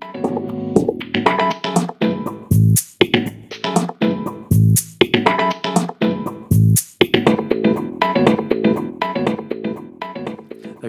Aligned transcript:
Tak 0.00 0.10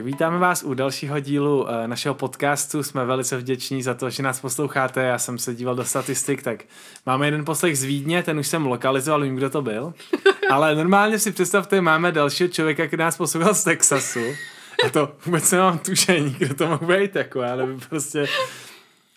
vítáme 0.04 0.39
vás 0.39 0.63
u 0.63 0.74
dalšího 0.74 1.20
dílu 1.20 1.68
eh, 1.70 1.88
našeho 1.88 2.16
podcastu. 2.16 2.84
Jsme 2.84 3.05
velice 3.05 3.38
vděční 3.38 3.84
za 3.84 3.94
to, 3.94 4.10
že 4.10 4.24
nás 4.24 4.39
posloucháte. 4.39 5.04
Já 5.04 5.18
jsem 5.18 5.38
se 5.38 5.56
díval 5.56 5.76
do 5.76 5.86
statistik, 5.86 6.44
tak 6.44 6.64
máme 7.06 7.28
jeden 7.28 7.46
poslech 7.46 7.78
z 7.78 7.84
Vídně, 7.84 8.24
ten 8.24 8.40
už 8.40 8.48
jsem 8.48 8.66
lokalizoval, 8.66 9.22
vím, 9.22 9.36
kdo 9.36 9.50
to 9.50 9.62
byl. 9.62 9.94
Ale 10.50 10.76
normálně 10.76 11.20
si 11.20 11.32
představte, 11.32 11.82
máme 11.82 12.12
dalšího 12.12 12.50
člověka, 12.50 12.88
který 12.88 13.00
nás 13.00 13.18
poslouchal 13.18 13.54
z 13.54 13.64
Texasu. 13.64 14.26
A 14.86 14.90
to 14.90 15.12
vůbec 15.26 15.52
nemám 15.52 15.80
tušení, 15.80 16.36
kdo 16.40 16.54
to 16.54 16.68
mohl 16.68 16.86
být, 16.86 17.16
jako, 17.16 17.41
ale 17.41 17.68
prostě 17.90 18.28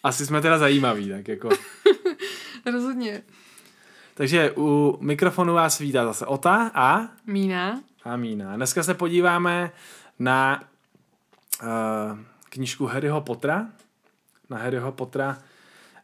asi 0.04 0.26
jsme 0.26 0.40
teda 0.40 0.58
zajímaví, 0.58 1.08
tak 1.08 1.28
jako. 1.28 1.48
Rozhodně. 2.72 3.22
Takže 4.14 4.52
u 4.56 4.98
mikrofonu 5.00 5.54
vás 5.54 5.78
vítá 5.78 6.04
zase 6.04 6.26
Ota 6.26 6.70
a... 6.74 7.08
Mína. 7.26 7.80
A 8.04 8.16
Mína. 8.16 8.56
Dneska 8.56 8.82
se 8.82 8.94
podíváme 8.94 9.70
na 10.18 10.64
uh, 11.62 11.68
knížku 12.48 12.86
Harryho 12.86 13.20
Pottera. 13.20 13.66
Na 14.50 14.58
Harryho 14.58 14.92
Pottera. 14.92 15.38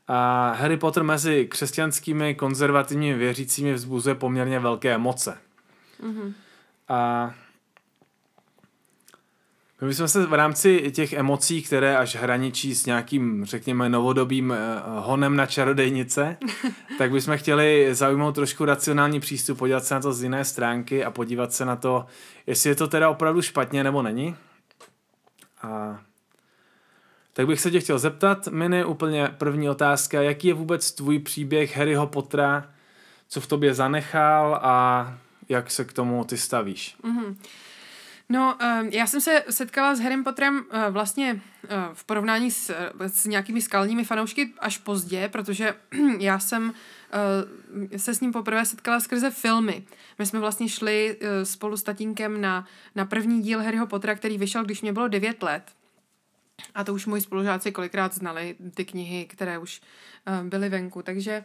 A 0.08 0.50
Harry 0.52 0.76
Potter 0.76 1.02
mezi 1.02 1.46
křesťanskými 1.46 2.34
konzervativními 2.34 3.18
věřícími 3.18 3.74
vzbuzuje 3.74 4.14
poměrně 4.14 4.58
velké 4.58 4.94
emoce. 4.94 5.38
Mm-hmm. 6.02 6.32
A 6.88 7.34
my 9.80 9.88
bychom 9.88 10.08
se 10.08 10.26
v 10.26 10.32
rámci 10.32 10.90
těch 10.90 11.12
emocí, 11.12 11.62
které 11.62 11.96
až 11.96 12.16
hraničí 12.16 12.74
s 12.74 12.86
nějakým, 12.86 13.44
řekněme, 13.44 13.88
novodobým 13.88 14.50
uh, 14.50 14.56
honem 15.04 15.36
na 15.36 15.46
čarodejnice, 15.46 16.36
tak 16.98 17.10
bychom 17.10 17.36
chtěli 17.36 17.94
zaujmout 17.94 18.34
trošku 18.34 18.64
racionální 18.64 19.20
přístup, 19.20 19.58
podívat 19.58 19.84
se 19.84 19.94
na 19.94 20.00
to 20.00 20.12
z 20.12 20.22
jiné 20.22 20.44
stránky 20.44 21.04
a 21.04 21.10
podívat 21.10 21.52
se 21.52 21.64
na 21.64 21.76
to, 21.76 22.06
jestli 22.46 22.70
je 22.70 22.74
to 22.74 22.88
teda 22.88 23.10
opravdu 23.10 23.42
špatně 23.42 23.84
nebo 23.84 24.02
není. 24.02 24.36
A 25.62 26.00
tak 27.32 27.46
bych 27.46 27.60
se 27.60 27.70
tě 27.70 27.80
chtěl 27.80 27.98
zeptat, 27.98 28.48
Mini, 28.48 28.84
úplně 28.84 29.28
první 29.38 29.70
otázka, 29.70 30.22
jaký 30.22 30.48
je 30.48 30.54
vůbec 30.54 30.92
tvůj 30.92 31.18
příběh 31.18 31.76
Harryho 31.76 32.06
Pottera, 32.06 32.70
co 33.28 33.40
v 33.40 33.46
tobě 33.46 33.74
zanechal 33.74 34.60
a 34.62 35.14
jak 35.48 35.70
se 35.70 35.84
k 35.84 35.92
tomu 35.92 36.24
ty 36.24 36.38
stavíš? 36.38 36.96
Mm-hmm. 37.04 37.36
No, 38.30 38.58
uh, 38.62 38.88
já 38.90 39.06
jsem 39.06 39.20
se 39.20 39.44
setkala 39.50 39.94
s 39.94 40.00
Harrym 40.00 40.24
Potterem 40.24 40.56
uh, 40.58 40.64
vlastně 40.90 41.32
uh, 41.34 41.70
v 41.92 42.04
porovnání 42.04 42.50
s, 42.50 42.70
uh, 42.70 43.06
s 43.06 43.24
nějakými 43.24 43.62
skalními 43.62 44.04
fanoušky 44.04 44.54
až 44.58 44.78
pozdě, 44.78 45.28
protože 45.28 45.74
já 46.18 46.38
jsem 46.38 46.74
se 47.96 48.14
s 48.14 48.20
ním 48.20 48.32
poprvé 48.32 48.64
setkala 48.64 49.00
skrze 49.00 49.30
filmy. 49.30 49.82
My 50.18 50.26
jsme 50.26 50.40
vlastně 50.40 50.68
šli 50.68 51.18
spolu 51.42 51.76
s 51.76 51.82
tatínkem 51.82 52.40
na, 52.40 52.66
na 52.94 53.04
první 53.04 53.42
díl 53.42 53.62
Harryho 53.62 53.86
Pottera, 53.86 54.14
který 54.14 54.38
vyšel, 54.38 54.64
když 54.64 54.82
mě 54.82 54.92
bylo 54.92 55.08
9 55.08 55.42
let. 55.42 55.62
A 56.74 56.84
to 56.84 56.94
už 56.94 57.06
moji 57.06 57.22
spolužáci 57.22 57.72
kolikrát 57.72 58.14
znali, 58.14 58.56
ty 58.74 58.84
knihy, 58.84 59.24
které 59.24 59.58
už 59.58 59.80
byly 60.42 60.68
venku. 60.68 61.02
Takže 61.02 61.44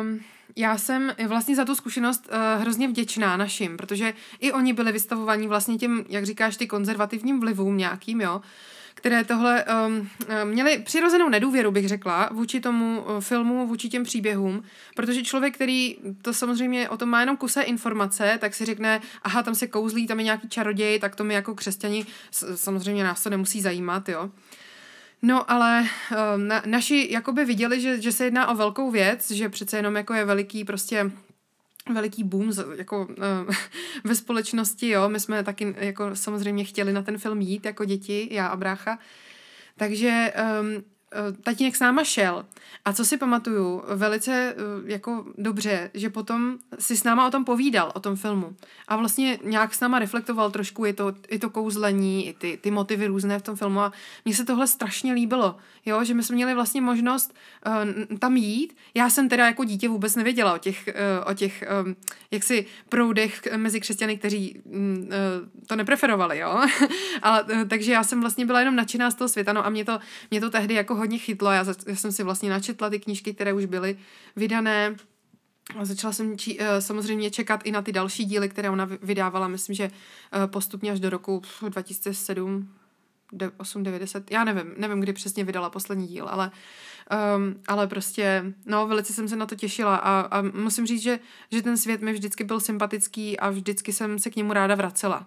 um, 0.00 0.20
já 0.56 0.78
jsem 0.78 1.12
vlastně 1.26 1.56
za 1.56 1.64
tu 1.64 1.74
zkušenost 1.74 2.28
uh, 2.28 2.62
hrozně 2.62 2.88
vděčná 2.88 3.36
našim, 3.36 3.76
protože 3.76 4.14
i 4.40 4.52
oni 4.52 4.72
byli 4.72 4.92
vystavovaní 4.92 5.48
vlastně 5.48 5.78
těm, 5.78 6.04
jak 6.08 6.26
říkáš, 6.26 6.56
ty 6.56 6.66
konzervativním 6.66 7.40
vlivům 7.40 7.76
nějakým, 7.76 8.20
jo, 8.20 8.40
které 8.94 9.24
tohle 9.24 9.64
um, 9.64 10.08
měli 10.44 10.78
přirozenou 10.78 11.28
nedůvěru, 11.28 11.70
bych 11.70 11.88
řekla, 11.88 12.28
vůči 12.32 12.60
tomu 12.60 13.00
uh, 13.00 13.20
filmu, 13.20 13.66
vůči 13.66 13.88
těm 13.88 14.04
příběhům, 14.04 14.62
protože 14.96 15.22
člověk, 15.22 15.54
který 15.54 15.96
to 16.22 16.32
samozřejmě 16.32 16.88
o 16.88 16.96
tom 16.96 17.08
má 17.08 17.20
jenom 17.20 17.36
kuse 17.36 17.62
informace, 17.62 18.38
tak 18.40 18.54
si 18.54 18.64
řekne, 18.64 19.00
aha, 19.22 19.42
tam 19.42 19.54
se 19.54 19.66
kouzlí, 19.66 20.06
tam 20.06 20.18
je 20.18 20.24
nějaký 20.24 20.48
čaroděj, 20.48 20.98
tak 20.98 21.16
to 21.16 21.24
my 21.24 21.34
jako 21.34 21.54
křesťani, 21.54 22.06
samozřejmě 22.54 23.04
nás 23.04 23.22
to 23.22 23.30
nemusí 23.30 23.60
zajímat, 23.60 24.08
jo. 24.08 24.30
No, 25.22 25.50
ale 25.50 25.82
uh, 25.82 26.18
na, 26.42 26.62
naši 26.66 27.08
jakoby 27.10 27.44
viděli, 27.44 27.80
že, 27.80 28.00
že 28.00 28.12
se 28.12 28.24
jedná 28.24 28.48
o 28.48 28.54
velkou 28.54 28.90
věc, 28.90 29.30
že 29.30 29.48
přece 29.48 29.76
jenom 29.76 29.96
jako 29.96 30.14
je 30.14 30.24
veliký 30.24 30.64
prostě 30.64 31.10
veliký 31.92 32.24
boom 32.24 32.52
jako 32.76 33.06
uh, 33.06 33.54
ve 34.04 34.14
společnosti, 34.14 34.88
jo, 34.88 35.08
my 35.08 35.20
jsme 35.20 35.44
taky 35.44 35.74
jako 35.78 36.16
samozřejmě 36.16 36.64
chtěli 36.64 36.92
na 36.92 37.02
ten 37.02 37.18
film 37.18 37.40
jít 37.40 37.66
jako 37.66 37.84
děti, 37.84 38.28
já 38.30 38.46
a 38.46 38.56
brácha, 38.56 38.98
takže 39.76 40.32
um, 40.60 40.84
tatínek 41.42 41.76
s 41.76 41.80
náma 41.80 42.04
šel. 42.04 42.44
A 42.84 42.92
co 42.92 43.04
si 43.04 43.16
pamatuju 43.16 43.82
velice 43.94 44.32
eh, 44.32 44.92
jako 44.92 45.24
dobře, 45.38 45.90
že 45.94 46.10
potom 46.10 46.58
si 46.78 46.96
s 46.96 47.04
náma 47.04 47.26
o 47.26 47.30
tom 47.30 47.44
povídal, 47.44 47.92
o 47.94 48.00
tom 48.00 48.16
filmu. 48.16 48.56
A 48.88 48.96
vlastně 48.96 49.38
nějak 49.44 49.74
s 49.74 49.80
náma 49.80 49.98
reflektoval 49.98 50.50
trošku 50.50 50.86
i 50.86 50.92
to, 50.92 51.14
i 51.28 51.38
to 51.38 51.50
kouzlení, 51.50 52.28
i 52.28 52.32
ty, 52.32 52.58
ty 52.60 52.70
motivy 52.70 53.06
různé 53.06 53.38
v 53.38 53.42
tom 53.42 53.56
filmu. 53.56 53.80
A 53.80 53.92
mně 54.24 54.34
se 54.34 54.44
tohle 54.44 54.66
strašně 54.66 55.12
líbilo, 55.12 55.56
jo, 55.86 56.04
že 56.04 56.14
my 56.14 56.22
jsme 56.22 56.34
měli 56.34 56.54
vlastně 56.54 56.80
možnost 56.80 57.34
uh, 57.66 58.18
tam 58.18 58.36
jít. 58.36 58.76
Já 58.94 59.10
jsem 59.10 59.28
teda 59.28 59.46
jako 59.46 59.64
dítě 59.64 59.88
vůbec 59.88 60.16
nevěděla 60.16 60.54
o 60.54 60.58
těch, 60.58 60.88
uh, 60.88 61.30
o 61.30 61.34
těch 61.34 61.64
um, 61.84 61.96
jaksi 62.30 62.66
proudech 62.88 63.40
mezi 63.56 63.80
křesťany, 63.80 64.18
kteří 64.18 64.60
um, 64.64 64.98
uh, 64.98 65.66
to 65.66 65.76
nepreferovali, 65.76 66.38
jo. 66.38 66.60
Ale, 67.22 67.42
uh, 67.42 67.64
takže 67.68 67.92
já 67.92 68.04
jsem 68.04 68.20
vlastně 68.20 68.46
byla 68.46 68.58
jenom 68.58 68.76
nadšená 68.76 69.10
z 69.10 69.14
toho 69.14 69.28
světa, 69.28 69.52
no 69.52 69.66
a 69.66 69.70
mě 69.70 69.84
to, 69.84 69.98
mě 70.30 70.40
to 70.40 70.50
tehdy 70.50 70.74
jako 70.74 70.94
hodně 71.02 71.18
chytlo. 71.18 71.50
Já, 71.50 71.64
já 71.86 71.96
jsem 71.96 72.12
si 72.12 72.22
vlastně 72.22 72.50
načetla 72.50 72.90
ty 72.90 73.00
knížky, 73.00 73.34
které 73.34 73.52
už 73.52 73.64
byly 73.64 73.98
vydané. 74.36 74.96
A 75.78 75.84
začala 75.84 76.12
jsem 76.12 76.38
či, 76.38 76.58
uh, 76.58 76.66
samozřejmě 76.78 77.30
čekat 77.30 77.60
i 77.64 77.72
na 77.72 77.82
ty 77.82 77.92
další 77.92 78.24
díly, 78.24 78.48
které 78.48 78.70
ona 78.70 78.88
vydávala, 79.02 79.48
myslím, 79.48 79.74
že 79.74 79.90
uh, 79.90 80.46
postupně 80.46 80.92
až 80.92 81.00
do 81.00 81.10
roku 81.10 81.42
2007, 81.68 82.68
8, 83.56 83.82
90, 83.82 84.30
já 84.30 84.44
nevím, 84.44 84.74
nevím, 84.76 85.00
kdy 85.00 85.12
přesně 85.12 85.44
vydala 85.44 85.70
poslední 85.70 86.06
díl, 86.06 86.28
ale, 86.28 86.50
um, 87.36 87.54
ale 87.66 87.86
prostě, 87.86 88.54
no, 88.66 88.86
velice 88.86 89.12
jsem 89.12 89.28
se 89.28 89.36
na 89.36 89.46
to 89.46 89.54
těšila 89.54 89.96
a, 89.96 90.20
a 90.20 90.42
musím 90.42 90.86
říct, 90.86 91.02
že, 91.02 91.18
že 91.52 91.62
ten 91.62 91.76
svět 91.76 92.02
mi 92.02 92.12
vždycky 92.12 92.44
byl 92.44 92.60
sympatický 92.60 93.38
a 93.38 93.50
vždycky 93.50 93.92
jsem 93.92 94.18
se 94.18 94.30
k 94.30 94.36
němu 94.36 94.52
ráda 94.52 94.74
vracela. 94.74 95.26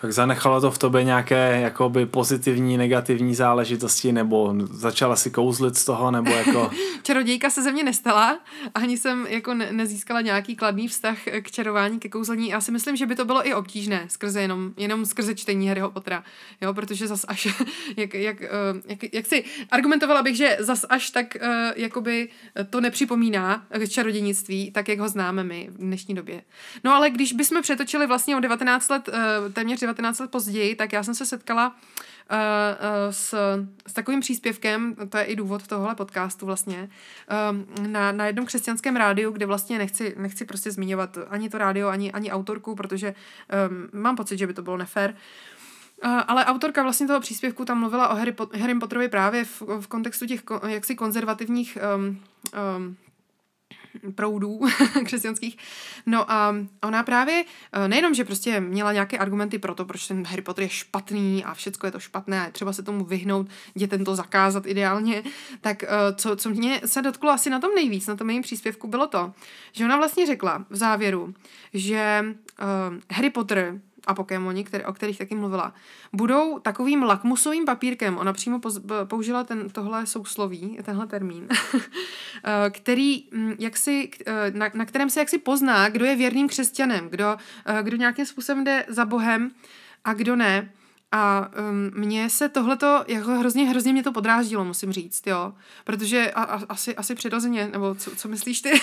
Tak 0.00 0.12
zanechalo 0.12 0.60
to 0.60 0.70
v 0.70 0.78
tobě 0.78 1.04
nějaké 1.04 1.60
jakoby 1.60 2.06
pozitivní, 2.06 2.76
negativní 2.76 3.34
záležitosti, 3.34 4.12
nebo 4.12 4.54
začala 4.70 5.16
si 5.16 5.30
kouzlit 5.30 5.76
z 5.76 5.84
toho, 5.84 6.10
nebo 6.10 6.30
jako... 6.30 6.70
Čarodějka 7.02 7.50
se 7.50 7.62
ze 7.62 7.72
mě 7.72 7.84
nestala, 7.84 8.38
ani 8.74 8.98
jsem 8.98 9.26
jako 9.26 9.54
ne- 9.54 9.72
nezískala 9.72 10.20
nějaký 10.20 10.56
kladný 10.56 10.88
vztah 10.88 11.18
k 11.40 11.50
čarování, 11.50 11.98
ke 11.98 12.08
kouzlení. 12.08 12.48
Já 12.48 12.60
si 12.60 12.72
myslím, 12.72 12.96
že 12.96 13.06
by 13.06 13.14
to 13.14 13.24
bylo 13.24 13.48
i 13.48 13.54
obtížné, 13.54 14.04
skrze 14.08 14.40
jenom, 14.40 14.72
jenom 14.76 15.06
skrze 15.06 15.34
čtení 15.34 15.68
Harryho 15.68 15.90
Pottera, 15.90 16.24
jo, 16.60 16.74
protože 16.74 17.06
zas 17.06 17.24
až, 17.28 17.48
jak, 17.96 18.14
jak, 18.14 18.42
eh, 18.42 18.48
jak, 18.86 19.14
jak 19.14 19.26
si 19.26 19.44
argumentovala 19.70 20.22
bych, 20.22 20.36
že 20.36 20.56
zas 20.60 20.86
až 20.88 21.10
tak 21.10 21.36
uh, 21.42 21.48
jakoby 21.76 22.28
to 22.70 22.80
nepřipomíná 22.80 23.66
čarodějnictví, 23.88 24.70
tak 24.70 24.88
jak 24.88 24.98
ho 24.98 25.08
známe 25.08 25.44
my 25.44 25.68
v 25.70 25.78
dnešní 25.78 26.14
době. 26.14 26.42
No 26.84 26.94
ale 26.94 27.10
když 27.10 27.32
bychom 27.32 27.62
přetočili 27.62 28.06
vlastně 28.06 28.36
o 28.36 28.40
19 28.40 28.88
let, 28.88 29.08
uh, 29.08 29.52
téměř 29.52 29.85
19 29.86 30.18
let 30.18 30.30
později, 30.30 30.74
tak 30.74 30.92
já 30.92 31.02
jsem 31.02 31.14
se 31.14 31.26
setkala 31.26 31.68
uh, 31.68 31.74
uh, 32.36 32.36
s, 33.10 33.34
s 33.86 33.92
takovým 33.92 34.20
příspěvkem, 34.20 34.96
to 35.08 35.18
je 35.18 35.24
i 35.24 35.36
důvod 35.36 35.66
tohohle 35.66 35.94
podcastu 35.94 36.46
vlastně, 36.46 36.90
um, 37.50 37.92
na, 37.92 38.12
na 38.12 38.26
jednom 38.26 38.46
křesťanském 38.46 38.96
rádiu, 38.96 39.30
kde 39.30 39.46
vlastně 39.46 39.78
nechci, 39.78 40.14
nechci 40.18 40.44
prostě 40.44 40.70
zmiňovat 40.70 41.18
ani 41.28 41.48
to 41.48 41.58
rádio, 41.58 41.88
ani, 41.88 42.12
ani 42.12 42.32
autorku, 42.32 42.74
protože 42.74 43.14
um, 43.94 44.02
mám 44.02 44.16
pocit, 44.16 44.38
že 44.38 44.46
by 44.46 44.54
to 44.54 44.62
bylo 44.62 44.76
nefér. 44.76 45.14
Ale 46.02 46.44
autorka 46.44 46.82
vlastně 46.82 47.06
toho 47.06 47.20
příspěvku 47.20 47.64
tam 47.64 47.80
mluvila 47.80 48.08
o 48.08 48.16
Harry 48.58 48.74
Potterovi 48.78 49.08
právě 49.08 49.44
v, 49.44 49.62
v 49.80 49.86
kontextu 49.86 50.26
těch 50.26 50.42
jaksi 50.66 50.94
konzervativních 50.94 51.78
um, 51.96 52.20
um, 52.76 52.96
proudů 54.14 54.60
křesťanských. 55.04 55.56
No 56.06 56.30
a 56.32 56.54
ona 56.82 57.02
právě 57.02 57.44
eh, 57.72 57.88
nejenom, 57.88 58.14
že 58.14 58.24
prostě 58.24 58.60
měla 58.60 58.92
nějaké 58.92 59.18
argumenty 59.18 59.58
pro 59.58 59.74
to, 59.74 59.84
proč 59.84 60.06
ten 60.06 60.26
Harry 60.26 60.42
Potter 60.42 60.62
je 60.62 60.68
špatný 60.68 61.44
a 61.44 61.54
všechno 61.54 61.86
je 61.86 61.92
to 61.92 62.00
špatné 62.00 62.46
a 62.46 62.50
třeba 62.50 62.72
se 62.72 62.82
tomu 62.82 63.04
vyhnout, 63.04 63.48
dětem 63.74 64.04
to 64.04 64.16
zakázat 64.16 64.66
ideálně, 64.66 65.22
tak 65.60 65.82
eh, 65.82 65.88
co, 66.16 66.36
co 66.36 66.50
mě 66.50 66.80
se 66.86 67.02
dotklo 67.02 67.30
asi 67.30 67.50
na 67.50 67.60
tom 67.60 67.74
nejvíc, 67.74 68.06
na 68.06 68.16
tom 68.16 68.30
jejím 68.30 68.42
příspěvku, 68.42 68.88
bylo 68.88 69.06
to, 69.06 69.32
že 69.72 69.84
ona 69.84 69.96
vlastně 69.96 70.26
řekla 70.26 70.64
v 70.70 70.76
závěru, 70.76 71.34
že 71.74 72.24
uh, 72.24 72.96
Harry 73.12 73.30
Potter 73.30 73.80
a 74.06 74.14
Pokémoni, 74.14 74.64
které, 74.64 74.86
o 74.86 74.92
kterých 74.92 75.18
taky 75.18 75.34
mluvila, 75.34 75.74
budou 76.12 76.58
takovým 76.58 77.02
lakmusovým 77.02 77.64
papírkem, 77.64 78.18
ona 78.18 78.32
přímo 78.32 78.58
poz, 78.58 78.80
použila 79.04 79.44
ten, 79.44 79.70
tohle 79.70 80.06
sousloví, 80.06 80.78
tenhle 80.82 81.06
termín, 81.06 81.48
eh, 82.44 82.70
který, 82.70 83.24
hm, 83.34 83.54
jak 83.58 83.76
si, 83.76 84.10
eh, 84.26 84.50
na, 84.50 84.70
na 84.74 84.84
kterém 84.84 85.10
se 85.10 85.20
jaksi 85.20 85.38
pozná, 85.38 85.88
kdo 85.88 86.04
je 86.04 86.16
věrným 86.16 86.48
křesťanem, 86.48 87.08
kdo, 87.08 87.36
eh, 87.66 87.82
kdo 87.82 87.96
nějakým 87.96 88.26
způsobem 88.26 88.64
jde 88.64 88.84
za 88.88 89.04
Bohem 89.04 89.50
a 90.04 90.14
kdo 90.14 90.36
ne. 90.36 90.72
A 91.12 91.50
um, 91.70 91.90
mně 92.00 92.30
se 92.30 92.48
tohleto, 92.48 93.04
jako 93.08 93.30
hrozně, 93.30 93.64
hrozně 93.64 93.92
mě 93.92 94.02
to 94.02 94.12
podráždilo, 94.12 94.64
musím 94.64 94.92
říct, 94.92 95.26
jo. 95.26 95.52
Protože 95.84 96.30
a, 96.30 96.42
a, 96.42 96.60
asi, 96.68 96.96
asi 96.96 97.14
přirozeně, 97.14 97.68
nebo 97.72 97.94
co, 97.94 98.16
co 98.16 98.28
myslíš 98.28 98.60
ty? 98.60 98.70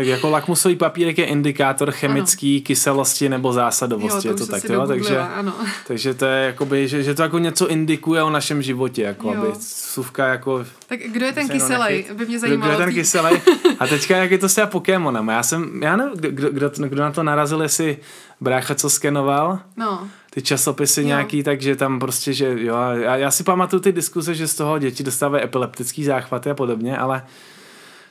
tak 0.00 0.06
jako 0.06 0.30
lakmusový 0.30 0.76
papírek 0.76 1.18
je 1.18 1.24
indikátor 1.24 1.90
chemický 1.90 2.56
ano. 2.56 2.64
kyselosti 2.64 3.28
nebo 3.28 3.52
zásadovosti, 3.52 4.28
jo, 4.28 4.34
to 4.34 4.42
je 4.42 4.46
to 4.46 4.52
tak, 4.52 4.64
jo? 4.64 4.86
Takže, 4.86 5.18
ano. 5.18 5.54
takže 5.86 6.14
to 6.14 6.24
je 6.24 6.46
jakoby, 6.46 6.88
že, 6.88 7.02
že 7.02 7.14
to 7.14 7.22
jako 7.22 7.38
něco 7.38 7.68
indikuje 7.68 8.22
o 8.22 8.30
našem 8.30 8.62
životě, 8.62 9.02
jako 9.02 9.32
jo. 9.32 9.40
aby 9.40 9.48
suvka 9.60 10.26
jako... 10.26 10.64
Tak 10.86 11.00
kdo 11.00 11.26
je 11.26 11.32
ten 11.32 11.48
kyselej, 11.48 12.06
by 12.14 12.26
mě 12.26 12.38
zajímalo. 12.38 12.72
Kdo 12.72 12.80
je 12.80 12.86
ten 12.86 12.94
kyselej? 12.94 13.40
A 13.78 13.86
teďka 13.86 14.16
jak 14.16 14.30
je 14.30 14.38
to 14.38 14.48
s 14.48 14.54
těma 14.54 14.66
Pokémonem? 14.66 15.28
Já 15.28 15.42
jsem, 15.42 15.82
já 15.82 15.96
nevím, 15.96 16.12
kdo, 16.16 16.50
kdo, 16.50 16.70
kdo 16.88 17.02
na 17.02 17.12
to 17.12 17.22
narazil, 17.22 17.62
jestli 17.62 17.96
brácha, 18.40 18.74
co 18.74 18.90
skenoval. 18.90 19.58
No 19.76 20.08
ty 20.30 20.42
časopisy 20.42 21.00
jo. 21.00 21.06
nějaký, 21.06 21.42
takže 21.42 21.76
tam 21.76 21.98
prostě, 21.98 22.32
že 22.32 22.64
jo, 22.64 22.76
já, 22.76 23.16
já 23.16 23.30
si 23.30 23.44
pamatuju 23.44 23.80
ty 23.80 23.92
diskuze, 23.92 24.34
že 24.34 24.48
z 24.48 24.54
toho 24.54 24.78
děti 24.78 25.02
dostávají 25.02 25.44
epileptický 25.44 26.04
záchvaty 26.04 26.50
a 26.50 26.54
podobně, 26.54 26.98
ale 26.98 27.22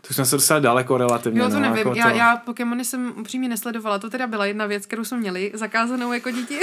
to 0.09 0.11
už 0.11 0.15
jsme 0.15 0.25
se 0.25 0.35
dostali 0.35 0.61
daleko 0.61 0.97
relativně. 0.97 1.41
Jo, 1.41 1.47
to 1.47 1.53
no, 1.53 1.59
nevím. 1.59 1.77
Jako 1.77 1.93
já, 1.95 2.09
to... 2.09 2.17
já 2.17 2.37
Pokémony 2.37 2.85
jsem 2.85 3.13
upřímně 3.17 3.49
nesledovala. 3.49 3.99
To 3.99 4.09
teda 4.09 4.27
byla 4.27 4.45
jedna 4.45 4.65
věc, 4.65 4.85
kterou 4.85 5.03
jsme 5.03 5.17
měli 5.17 5.51
zakázanou 5.53 6.13
jako 6.13 6.31
děti. 6.31 6.59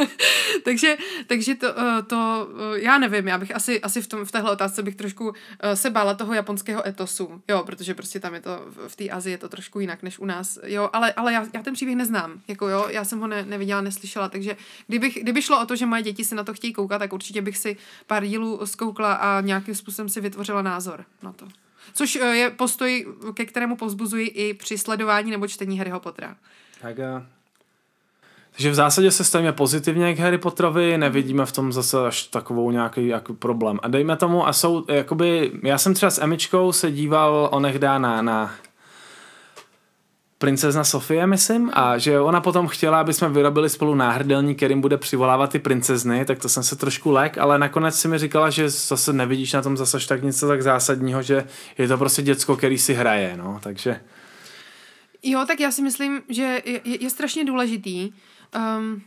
takže, 0.64 0.96
takže 1.26 1.54
to, 1.54 1.66
eh, 1.80 2.02
to, 2.02 2.48
eh, 2.74 2.80
já 2.80 2.98
nevím, 2.98 3.28
já 3.28 3.38
bych 3.38 3.54
asi, 3.54 3.80
asi 3.80 4.02
v, 4.02 4.06
tom, 4.06 4.24
v 4.24 4.32
téhle 4.32 4.50
otázce 4.50 4.82
bych 4.82 4.96
trošku 4.96 5.32
eh, 5.60 5.76
se 5.76 5.90
bála 5.90 6.14
toho 6.14 6.34
japonského 6.34 6.86
etosu, 6.86 7.42
jo, 7.48 7.62
protože 7.66 7.94
prostě 7.94 8.20
tam 8.20 8.34
je 8.34 8.40
to, 8.40 8.64
v 8.88 8.96
té 8.96 9.08
Azii 9.08 9.34
je 9.34 9.38
to 9.38 9.48
trošku 9.48 9.80
jinak 9.80 10.02
než 10.02 10.18
u 10.18 10.26
nás, 10.26 10.58
jo, 10.66 10.90
ale, 10.92 11.12
ale 11.12 11.32
já, 11.32 11.46
já 11.54 11.62
ten 11.62 11.74
příběh 11.74 11.96
neznám, 11.96 12.40
jako 12.48 12.68
jo, 12.68 12.86
já 12.88 13.04
jsem 13.04 13.20
ho 13.20 13.26
ne, 13.26 13.44
neviděla, 13.44 13.80
neslyšela, 13.80 14.28
takže 14.28 14.56
kdybych, 14.86 15.18
kdyby 15.22 15.42
šlo 15.42 15.62
o 15.62 15.66
to, 15.66 15.76
že 15.76 15.86
moje 15.86 16.02
děti 16.02 16.24
se 16.24 16.34
na 16.34 16.44
to 16.44 16.54
chtějí 16.54 16.72
koukat, 16.72 16.98
tak 16.98 17.12
určitě 17.12 17.42
bych 17.42 17.58
si 17.58 17.76
pár 18.06 18.26
dílů 18.26 18.60
zkoukla 18.66 19.12
a 19.12 19.40
nějakým 19.40 19.74
způsobem 19.74 20.08
si 20.08 20.20
vytvořila 20.20 20.62
názor 20.62 21.04
na 21.22 21.32
to. 21.32 21.46
Což 21.94 22.14
je 22.14 22.50
postoj, 22.50 23.06
ke 23.34 23.44
kterému 23.44 23.76
povzbuzuji 23.76 24.26
i 24.26 24.54
při 24.54 24.78
sledování 24.78 25.30
nebo 25.30 25.48
čtení 25.48 25.78
Harryho 25.78 26.00
Pottera. 26.00 26.36
Tak 26.80 26.98
a 26.98 27.26
takže 28.52 28.70
v 28.70 28.74
zásadě 28.74 29.10
se 29.10 29.24
stavíme 29.24 29.52
pozitivně 29.52 30.14
k 30.14 30.18
Harry 30.18 30.38
Potterovi, 30.38 30.98
nevidíme 30.98 31.46
v 31.46 31.52
tom 31.52 31.72
zase 31.72 32.06
až 32.06 32.22
takovou 32.22 32.70
nějaký 32.70 33.06
jako 33.06 33.34
problém. 33.34 33.78
A 33.82 33.88
dejme 33.88 34.16
tomu, 34.16 34.48
a 34.48 34.52
jsou, 34.52 34.84
jakoby, 34.88 35.52
já 35.62 35.78
jsem 35.78 35.94
třeba 35.94 36.10
s 36.10 36.22
Emičkou 36.22 36.72
se 36.72 36.90
díval 36.90 37.48
onehdá 37.52 37.98
na, 37.98 38.22
na 38.22 38.54
princezna 40.40 40.84
Sofie, 40.84 41.26
myslím, 41.26 41.70
a 41.72 41.98
že 41.98 42.20
ona 42.20 42.40
potom 42.40 42.68
chtěla, 42.68 43.00
aby 43.00 43.12
jsme 43.12 43.28
vyrobili 43.28 43.70
spolu 43.70 43.94
náhrdelník, 43.94 44.56
kterým 44.56 44.80
bude 44.80 44.96
přivolávat 44.96 45.50
ty 45.50 45.58
princezny, 45.58 46.24
tak 46.24 46.38
to 46.38 46.48
jsem 46.48 46.62
se 46.62 46.76
trošku 46.76 47.10
lek, 47.10 47.38
ale 47.38 47.58
nakonec 47.58 48.00
si 48.00 48.08
mi 48.08 48.18
říkala, 48.18 48.50
že 48.50 48.70
zase 48.70 49.12
nevidíš 49.12 49.52
na 49.52 49.62
tom 49.62 49.76
zase 49.76 49.98
tak 50.08 50.22
něco 50.22 50.48
tak 50.48 50.62
zásadního, 50.62 51.22
že 51.22 51.46
je 51.78 51.88
to 51.88 51.98
prostě 51.98 52.22
děcko, 52.22 52.56
který 52.56 52.78
si 52.78 52.94
hraje, 52.94 53.36
no, 53.36 53.60
takže... 53.62 54.00
Jo, 55.22 55.44
tak 55.46 55.60
já 55.60 55.70
si 55.70 55.82
myslím, 55.82 56.22
že 56.28 56.62
je, 56.64 56.80
je, 56.84 57.10
strašně 57.10 57.44
důležitý, 57.44 58.12
um, 58.78 59.02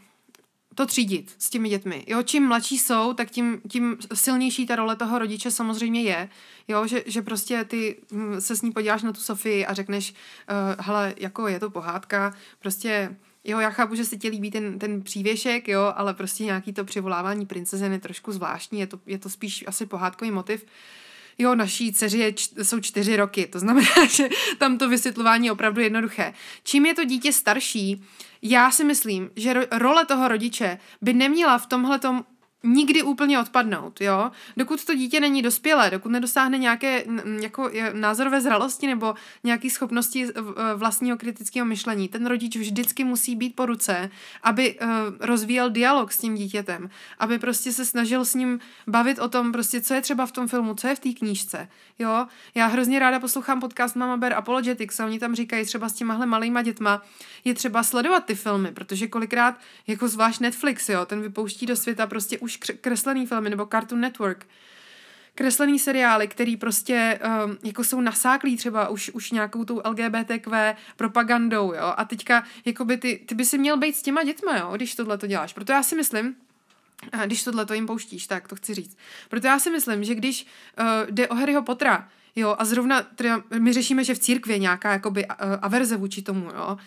to 0.75 0.85
třídit 0.85 1.35
s 1.37 1.49
těmi 1.49 1.69
dětmi. 1.69 2.03
Jo, 2.07 2.23
čím 2.23 2.47
mladší 2.47 2.77
jsou, 2.77 3.13
tak 3.13 3.31
tím, 3.31 3.61
tím 3.69 3.97
silnější 4.13 4.65
ta 4.65 4.75
role 4.75 4.95
toho 4.95 5.19
rodiče 5.19 5.51
samozřejmě 5.51 6.01
je. 6.01 6.29
Jo, 6.67 6.87
že, 6.87 7.03
že 7.05 7.21
prostě 7.21 7.65
ty 7.65 7.95
hm, 8.11 8.41
se 8.41 8.55
s 8.55 8.61
ní 8.61 8.71
podíváš 8.71 9.03
na 9.03 9.13
tu 9.13 9.21
Sofii 9.21 9.65
a 9.65 9.73
řekneš, 9.73 10.11
uh, 10.11 10.85
hele, 10.85 11.13
jako 11.17 11.47
je 11.47 11.59
to 11.59 11.69
pohádka, 11.69 12.33
prostě 12.59 13.15
Jo, 13.45 13.59
já 13.59 13.69
chápu, 13.69 13.95
že 13.95 14.05
se 14.05 14.17
ti 14.17 14.29
líbí 14.29 14.51
ten, 14.51 14.79
ten 14.79 15.01
přívěšek, 15.01 15.67
jo, 15.67 15.93
ale 15.95 16.13
prostě 16.13 16.43
nějaký 16.43 16.73
to 16.73 16.85
přivolávání 16.85 17.45
princezny 17.45 17.87
je 17.87 17.99
trošku 17.99 18.31
zvláštní, 18.31 18.79
je 18.79 18.87
to, 18.87 18.99
je 19.05 19.17
to 19.17 19.29
spíš 19.29 19.63
asi 19.67 19.85
pohádkový 19.85 20.31
motiv. 20.31 20.65
Jo, 21.38 21.56
naší 21.56 21.94
dceři 21.94 22.18
je, 22.18 22.33
jsou 22.63 22.80
čtyři 22.80 23.15
roky, 23.15 23.47
to 23.47 23.59
znamená, 23.59 23.88
že 24.09 24.30
tam 24.57 24.77
to 24.77 24.89
vysvětlování 24.89 25.45
je 25.45 25.51
opravdu 25.51 25.81
jednoduché. 25.81 26.33
Čím 26.63 26.85
je 26.85 26.95
to 26.95 27.03
dítě 27.03 27.33
starší, 27.33 28.03
já 28.41 28.71
si 28.71 28.83
myslím, 28.83 29.30
že 29.35 29.53
ro- 29.53 29.68
role 29.71 30.06
toho 30.06 30.27
rodiče 30.27 30.77
by 31.01 31.13
neměla 31.13 31.57
v 31.57 31.68
tomhle 31.68 32.00
nikdy 32.63 33.04
úplně 33.04 33.39
odpadnout, 33.39 34.01
jo. 34.01 34.31
Dokud 34.57 34.86
to 34.86 34.95
dítě 34.95 35.19
není 35.19 35.42
dospělé, 35.42 35.89
dokud 35.89 36.10
nedosáhne 36.10 36.57
nějaké 36.57 37.04
jako 37.42 37.69
názorové 37.94 38.42
zralosti 38.42 38.88
nebo 38.88 39.15
nějaké 39.44 39.69
schopnosti 39.69 40.27
vlastního 40.75 41.18
kritického 41.18 41.65
myšlení, 41.65 42.07
ten 42.07 42.25
rodič 42.25 42.57
vždycky 42.57 43.04
musí 43.04 43.36
být 43.36 43.56
po 43.56 43.65
ruce, 43.65 44.10
aby 44.44 44.80
uh, 44.80 44.88
rozvíjel 45.19 45.69
dialog 45.69 46.12
s 46.12 46.18
tím 46.18 46.36
dítětem, 46.36 46.89
aby 47.19 47.39
prostě 47.39 47.71
se 47.71 47.86
snažil 47.86 48.25
s 48.25 48.33
ním 48.33 48.60
bavit 48.88 49.19
o 49.19 49.30
tom, 49.30 49.51
prostě 49.51 49.81
co 49.81 49.94
je 49.94 50.01
třeba 50.01 50.25
v 50.25 50.31
tom 50.31 50.48
filmu, 50.48 50.75
co 50.75 50.88
je 50.88 50.95
v 50.95 51.00
té 51.00 51.09
knížce, 51.09 51.68
jo. 52.00 52.27
Já 52.56 52.68
hrozně 52.68 53.00
ráda 53.00 53.19
poslouchám 53.19 53.59
podcast 53.59 53.95
Mama 53.95 54.18
Bear 54.18 54.33
Apologetics 54.33 55.00
a 55.00 55.06
oni 55.06 55.19
tam 55.19 55.36
říkají 55.36 55.66
třeba 55.66 55.89
s 55.89 55.94
těmahle 55.94 56.25
malýma 56.25 56.62
dětma, 56.62 57.01
je 57.44 57.54
třeba 57.54 57.83
sledovat 57.83 58.25
ty 58.25 58.36
filmy, 58.36 58.71
protože 58.71 59.07
kolikrát, 59.07 59.56
jako 59.88 60.07
zvlášť 60.07 60.39
Netflix, 60.39 60.89
jo, 60.89 61.06
ten 61.06 61.21
vypouští 61.21 61.66
do 61.66 61.75
světa 61.75 62.07
prostě 62.07 62.39
už 62.39 62.52
kreslený 62.57 63.27
filmy 63.27 63.50
nebo 63.50 63.65
Cartoon 63.65 64.01
Network, 64.01 64.47
kreslený 65.35 65.79
seriály, 65.79 66.27
který 66.27 66.57
prostě 66.57 67.19
um, 67.45 67.57
jako 67.63 67.83
jsou 67.83 68.01
nasáklí 68.01 68.57
třeba 68.57 68.89
už, 68.89 69.09
už 69.09 69.31
nějakou 69.31 69.65
tou 69.65 69.81
LGBTQ 69.85 70.75
propagandou, 70.95 71.73
jo, 71.73 71.94
a 71.97 72.05
teďka 72.05 72.44
jakoby 72.65 72.97
ty, 72.97 73.23
ty 73.25 73.35
by 73.35 73.45
si 73.45 73.57
měl 73.57 73.77
být 73.77 73.95
s 73.95 74.01
těma 74.01 74.23
dětma, 74.23 74.57
jo, 74.57 74.71
když 74.75 74.95
tohle 74.95 75.17
to 75.17 75.27
děláš. 75.27 75.53
Proto 75.53 75.71
já 75.71 75.83
si 75.83 75.95
myslím, 75.95 76.35
a 77.11 77.25
když 77.25 77.44
tohle 77.44 77.65
to 77.65 77.73
jim 77.73 77.85
pouštíš, 77.85 78.27
tak 78.27 78.47
to 78.47 78.56
chci 78.56 78.73
říct. 78.73 78.97
Proto 79.29 79.47
já 79.47 79.59
si 79.59 79.69
myslím, 79.69 80.03
že 80.03 80.15
když 80.15 80.47
uh, 80.79 80.85
jde 81.09 81.27
o 81.27 81.35
Harryho 81.35 81.63
Pottera, 81.63 82.09
jo, 82.35 82.56
a 82.59 82.65
zrovna 82.65 83.01
teda 83.01 83.44
my 83.59 83.73
řešíme, 83.73 84.03
že 84.03 84.15
v 84.15 84.19
církvi 84.19 84.59
nějaká 84.59 84.91
jakoby 84.91 85.25
uh, 85.25 85.33
averze 85.61 85.97
vůči 85.97 86.21
tomu, 86.21 86.45
jo, 86.45 86.77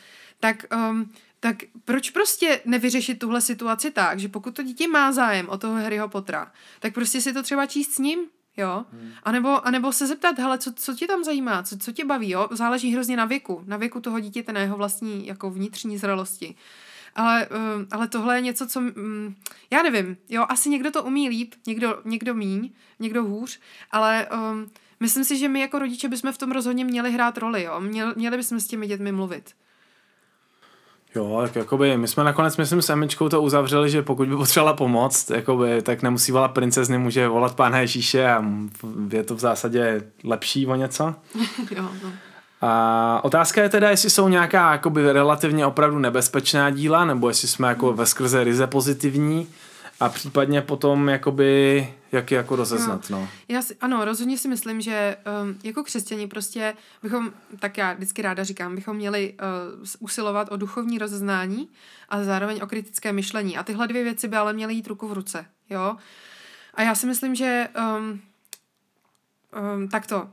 tak 0.41 0.65
um, 0.91 1.13
tak 1.41 1.57
proč 1.85 2.11
prostě 2.11 2.61
nevyřešit 2.65 3.19
tuhle 3.19 3.41
situaci 3.41 3.91
tak, 3.91 4.19
že 4.19 4.29
pokud 4.29 4.57
to 4.57 4.63
dítě 4.63 4.89
má 4.89 5.13
zájem 5.13 5.49
o 5.49 5.59
toho 5.59 5.75
Harryho 5.75 6.09
Pottera, 6.09 6.53
tak 6.81 6.95
prostě 6.95 7.21
si 7.21 7.33
to 7.33 7.43
třeba 7.43 7.67
číst 7.67 7.93
s 7.93 7.99
ním, 7.99 8.21
jo? 8.57 8.85
Hmm. 8.93 9.13
A, 9.23 9.33
nebo, 9.33 9.67
a 9.67 9.71
nebo 9.71 9.93
se 9.93 10.07
zeptat, 10.07 10.39
hele, 10.39 10.59
co, 10.59 10.73
co 10.73 10.95
tě 10.95 11.07
tam 11.07 11.25
zajímá, 11.25 11.63
co, 11.63 11.79
co 11.79 11.93
tě 11.93 12.05
baví, 12.05 12.31
jo? 12.31 12.49
Záleží 12.51 12.93
hrozně 12.93 13.17
na 13.17 13.25
věku, 13.25 13.63
na 13.67 13.77
věku 13.77 14.01
toho 14.01 14.21
dítěte, 14.21 14.53
na 14.53 14.61
jeho 14.61 14.77
vlastní 14.77 15.27
jako 15.27 15.51
vnitřní 15.51 15.99
zralosti. 15.99 16.55
Ale, 17.15 17.49
um, 17.49 17.87
ale 17.91 18.09
tohle 18.09 18.37
je 18.37 18.41
něco, 18.41 18.67
co, 18.67 18.83
já 19.71 19.83
nevím, 19.83 20.17
jo, 20.29 20.47
asi 20.49 20.69
někdo 20.69 20.91
to 20.91 21.03
umí 21.03 21.29
líp, 21.29 21.55
někdo, 21.67 22.01
někdo 22.05 22.35
míň, 22.35 22.71
někdo 22.99 23.25
hůř, 23.25 23.61
ale 23.91 24.27
um, 24.53 24.71
myslím 25.01 25.25
si, 25.25 25.37
že 25.37 25.49
my 25.49 25.61
jako 25.61 25.79
rodiče 25.79 26.09
bychom 26.09 26.33
v 26.33 26.39
tom 26.39 26.53
rozhodně 26.53 26.85
měli 26.85 27.13
hrát 27.13 27.39
roli, 27.39 27.63
jo? 27.63 27.81
Měli, 27.81 28.13
měli 28.17 28.37
bychom 28.37 28.61
s 28.61 28.67
těmi 28.67 28.87
dětmi 28.87 29.13
mluvit. 29.13 29.55
Jo, 31.17 31.39
tak 31.43 31.57
jakoby 31.57 31.97
my 31.97 32.09
jsme 32.09 32.25
nakonec, 32.25 32.57
myslím, 32.57 32.83
s 32.83 32.91
Emičkou 32.91 33.29
to 33.29 33.43
uzavřeli, 33.43 33.91
že 33.91 34.03
pokud 34.03 34.29
by 34.29 34.37
potřebovala 34.37 34.77
pomoc, 34.77 35.31
jakoby, 35.31 35.83
tak 35.83 36.03
nemusí 36.03 36.33
volat 36.33 36.51
princezny, 36.51 36.99
může 36.99 37.29
volat 37.29 37.55
pána 37.55 37.79
Ježíše 37.79 38.27
a 38.27 38.45
je 39.13 39.23
to 39.23 39.35
v 39.35 39.41
zásadě 39.41 40.03
lepší 40.25 40.67
o 40.67 40.75
něco. 40.75 41.15
jo, 41.77 41.83
no. 42.05 42.11
A 42.61 43.21
otázka 43.25 43.63
je 43.63 43.69
teda, 43.69 43.91
jestli 43.91 44.11
jsou 44.11 44.29
nějaká 44.29 44.73
jakoby 44.73 45.13
relativně 45.13 45.67
opravdu 45.67 45.99
nebezpečná 45.99 46.71
díla, 46.71 47.05
nebo 47.05 47.29
jestli 47.29 47.49
jsme 47.49 47.69
jako 47.69 47.93
ve 47.93 48.07
skrze 48.07 48.45
ryze 48.45 48.67
pozitivní 48.67 49.47
a 50.01 50.09
případně 50.09 50.63
potom 50.63 51.09
jakoby 51.09 51.89
jak 52.13 52.31
je 52.31 52.37
jako 52.37 52.57
rozeznat, 52.57 53.11
no. 53.11 53.29
Já 53.49 53.63
si, 53.63 53.77
ano, 53.81 54.05
rozhodně 54.05 54.39
si 54.39 54.49
myslím, 54.49 54.81
že 54.81 55.17
um, 55.43 55.59
jako 55.65 55.83
křesťani 55.83 56.27
prostě 56.27 56.75
bychom, 57.03 57.33
tak 57.59 57.79
já 57.79 57.93
vždycky 57.93 58.23
ráda 58.23 58.45
říkám, 58.45 58.75
bychom 58.75 58.97
měli 58.97 59.35
uh, 59.79 59.85
usilovat 59.99 60.53
o 60.53 60.57
duchovní 60.57 60.99
rozeznání 60.99 61.69
a 62.09 62.25
zároveň 62.25 62.61
o 62.63 62.67
kritické 62.67 63.13
myšlení. 63.13 63.57
A 63.57 63.63
tyhle 63.63 63.89
dvě 63.89 64.05
věci 64.05 64.29
by 64.29 64.37
ale 64.37 64.53
měly 64.53 64.75
jít 64.75 64.87
ruku 64.87 65.09
v 65.09 65.13
ruce, 65.13 65.47
jo. 65.71 65.97
A 66.75 66.83
já 66.83 66.95
si 66.95 67.07
myslím, 67.07 67.35
že 67.35 67.69
um, 67.99 68.21
um, 69.75 69.89
takto, 69.89 70.29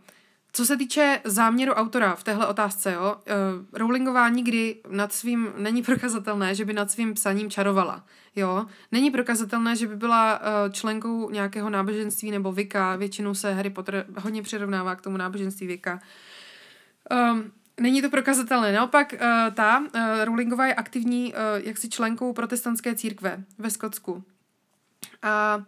co 0.54 0.66
se 0.66 0.78
týče 0.78 1.22
záměru 1.24 1.74
autora 1.74 2.16
v 2.16 2.24
téhle 2.24 2.48
otázce, 2.48 2.94
jo, 2.94 3.16
uh, 3.16 3.80
Rowlingová 3.80 4.30
nikdy 4.30 4.82
nad 4.90 5.14
svým, 5.14 5.54
není 5.58 5.84
prokazatelné, 5.84 6.56
že 6.56 6.66
by 6.66 6.74
nad 6.74 6.92
svým 6.92 7.14
psaním 7.14 7.50
čarovala. 7.50 8.06
Jo, 8.36 8.66
není 8.92 9.12
prokazatelné, 9.12 9.76
že 9.76 9.88
by 9.88 9.96
byla 9.96 10.40
uh, 10.40 10.72
členkou 10.72 11.30
nějakého 11.30 11.70
náboženství 11.70 12.32
nebo 12.32 12.52
Vika. 12.52 12.96
Většinou 12.96 13.34
se 13.34 13.54
Harry 13.54 13.70
Potter 13.70 14.06
hodně 14.18 14.42
přirovnává 14.42 14.96
k 14.96 15.02
tomu 15.02 15.18
náboženství 15.18 15.68
Vika. 15.68 16.00
Um, 17.32 17.52
Není 17.80 18.02
to 18.02 18.10
prokazatelné. 18.10 18.72
Naopak 18.72 19.14
uh, 19.14 19.20
ta 19.54 19.80
uh, 19.80 19.86
Rowlingová 20.24 20.68
je 20.68 20.74
aktivní 20.74 21.34
uh, 21.34 21.40
jaksi 21.68 21.90
členkou 21.90 22.34
protestantské 22.34 22.96
církve 22.96 23.44
ve 23.58 23.70
Skotsku. 23.70 24.24
A 25.22 25.58
uh, 25.58 25.64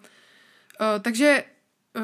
takže 1.01 1.43
uh, 1.95 2.03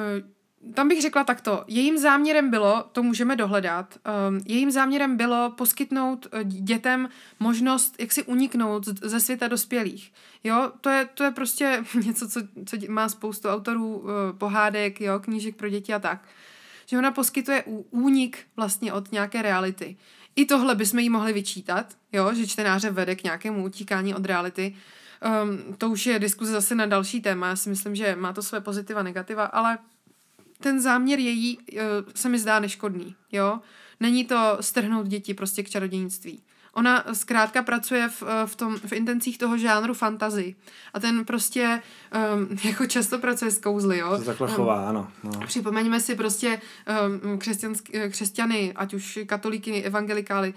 tam 0.74 0.88
bych 0.88 1.01
řekla 1.01 1.24
takto. 1.24 1.63
Jejím 1.68 1.98
záměrem 1.98 2.50
bylo, 2.50 2.86
to 2.91 3.03
můžeme 3.03 3.36
dohledat, 3.36 3.98
um, 4.30 4.41
jejím 4.46 4.72
záměrem 4.72 5.18
bylo 5.18 5.51
poskytnout 5.58 6.27
uh, 6.34 6.39
dětem 6.44 7.10
možnost, 7.39 7.96
jak 8.00 8.12
si 8.12 8.24
uniknout 8.24 8.86
ze 8.86 9.20
světa 9.20 9.48
dospělých. 9.48 10.13
Jo, 10.44 10.72
to 10.82 10.89
je, 10.89 11.06
to 11.13 11.24
je 11.24 11.32
prostě 11.32 11.84
něco, 12.06 12.30
co, 12.30 12.41
co 12.65 12.77
má 12.89 13.10
spoustu 13.10 13.50
autorů 13.50 13.98
uh, 13.98 14.10
pohádek, 14.38 15.01
jo, 15.01 15.20
knížek 15.20 15.56
pro 15.56 15.70
děti 15.70 15.94
a 15.94 16.00
tak. 16.00 16.27
Že 16.86 16.98
ona 16.98 17.12
poskytuje 17.12 17.63
únik 17.89 18.39
vlastně 18.56 18.94
od 18.94 19.12
nějaké 19.12 19.41
reality. 19.41 19.98
I 20.36 20.46
tohle 20.46 20.75
bychom 20.75 21.00
jí 21.00 21.10
mohli 21.10 21.34
vyčítat, 21.34 21.86
jo, 22.12 22.34
že 22.34 22.48
čtenáře 22.48 22.89
vede 22.89 23.15
k 23.15 23.24
nějakému 23.24 23.65
utíkání 23.65 24.15
od 24.15 24.25
reality. 24.25 24.75
Um, 25.44 25.75
to 25.77 25.89
už 25.89 26.06
je 26.06 26.20
diskuze 26.20 26.51
zase 26.51 26.75
na 26.75 26.86
další 26.86 27.22
téma. 27.22 27.48
Já 27.48 27.56
si 27.56 27.70
myslím, 27.70 27.96
že 27.96 28.15
má 28.15 28.34
to 28.34 28.41
své 28.41 28.62
pozitiva, 28.62 29.03
negativa, 29.03 29.46
ale 29.46 29.77
ten 30.62 30.82
záměr 30.82 31.20
její 31.20 31.58
uh, 31.58 31.80
se 32.15 32.30
mi 32.30 32.39
zdá 32.39 32.60
neškodný, 32.60 33.15
jo. 33.32 33.60
Není 34.00 34.25
to 34.25 34.58
strhnout 34.62 35.08
děti 35.08 35.34
prostě 35.34 35.63
k 35.63 35.70
čarodějnictví. 35.70 36.41
Ona 36.73 37.03
zkrátka 37.13 37.63
pracuje 37.63 38.09
v, 38.09 38.23
eh, 38.27 38.47
v, 38.47 38.55
tom, 38.55 38.77
v 38.77 38.93
intencích 38.93 39.37
toho 39.37 39.57
žánru 39.57 39.93
fantazy. 39.93 40.55
A 40.93 40.99
ten 40.99 41.25
prostě 41.25 41.81
um, 42.35 42.57
jako 42.63 42.85
často 42.85 43.19
pracuje 43.19 43.51
s 43.51 43.59
kouzly, 43.59 43.97
jo. 43.97 44.17
To 44.17 44.23
takhle 44.23 44.47
chová, 44.47 44.81
um, 44.81 44.87
ano. 44.87 45.11
No. 45.23 45.31
Připomeňme 45.47 45.99
si 45.99 46.15
prostě 46.15 46.61
um, 47.33 47.39
křesťany, 48.09 48.73
ať 48.75 48.93
už 48.93 49.19
katolíky, 49.25 49.83
evangelikály, 49.83 50.53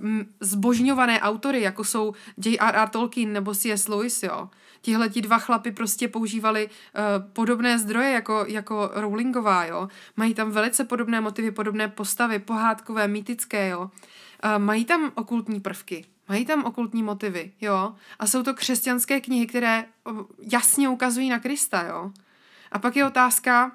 um, 0.00 0.26
zbožňované 0.40 1.20
autory, 1.20 1.60
jako 1.60 1.84
jsou 1.84 2.14
J.R.R. 2.44 2.88
Tolkien 2.88 3.32
nebo 3.32 3.54
C.S. 3.54 3.88
Lewis, 3.88 4.22
jo 4.22 4.48
tihle 4.84 5.08
ti 5.08 5.22
dva 5.22 5.38
chlapy 5.38 5.72
prostě 5.72 6.08
používali 6.08 6.66
uh, 6.68 7.02
podobné 7.32 7.78
zdroje 7.78 8.10
jako, 8.10 8.44
jako 8.48 8.90
Rowlingová, 8.94 9.64
jo. 9.64 9.88
Mají 10.16 10.34
tam 10.34 10.50
velice 10.50 10.84
podobné 10.84 11.20
motivy, 11.20 11.50
podobné 11.50 11.88
postavy, 11.88 12.38
pohádkové, 12.38 13.08
mýtické, 13.08 13.68
jo. 13.68 13.90
Uh, 14.44 14.58
mají 14.58 14.84
tam 14.84 15.12
okultní 15.14 15.60
prvky, 15.60 16.04
mají 16.28 16.46
tam 16.46 16.64
okultní 16.64 17.02
motivy, 17.02 17.52
jo. 17.60 17.94
A 18.18 18.26
jsou 18.26 18.42
to 18.42 18.54
křesťanské 18.54 19.20
knihy, 19.20 19.46
které 19.46 19.84
jasně 20.38 20.88
ukazují 20.88 21.28
na 21.28 21.38
Krista, 21.38 21.82
jo. 21.82 22.12
A 22.72 22.78
pak 22.78 22.96
je 22.96 23.06
otázka, 23.06 23.72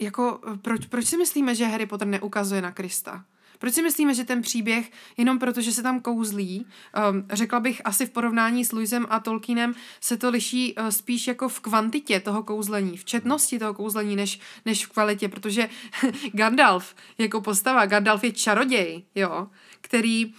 jako, 0.00 0.40
proč, 0.62 0.86
proč 0.86 1.06
si 1.06 1.16
myslíme, 1.16 1.54
že 1.54 1.66
Harry 1.66 1.86
Potter 1.86 2.08
neukazuje 2.08 2.62
na 2.62 2.72
Krista? 2.72 3.24
Proč 3.58 3.74
si 3.74 3.82
myslíme, 3.82 4.14
že 4.14 4.24
ten 4.24 4.42
příběh, 4.42 4.90
jenom 5.16 5.38
proto, 5.38 5.60
že 5.60 5.72
se 5.72 5.82
tam 5.82 6.00
kouzlí, 6.00 6.66
um, 7.10 7.26
řekla 7.32 7.60
bych 7.60 7.82
asi 7.84 8.06
v 8.06 8.10
porovnání 8.10 8.64
s 8.64 8.72
Louisem 8.72 9.06
a 9.10 9.20
Tolkienem, 9.20 9.74
se 10.00 10.16
to 10.16 10.30
liší 10.30 10.74
uh, 10.74 10.88
spíš 10.88 11.26
jako 11.26 11.48
v 11.48 11.60
kvantitě 11.60 12.20
toho 12.20 12.42
kouzlení, 12.42 12.96
v 12.96 13.04
četnosti 13.04 13.58
toho 13.58 13.74
kouzlení, 13.74 14.16
než, 14.16 14.40
než 14.64 14.86
v 14.86 14.90
kvalitě, 14.90 15.28
protože 15.28 15.68
Gandalf 16.32 16.94
jako 17.18 17.40
postava, 17.40 17.86
Gandalf 17.86 18.24
je 18.24 18.32
čaroděj, 18.32 19.04
jo, 19.14 19.48
který 19.86 20.26
uh, 20.26 20.32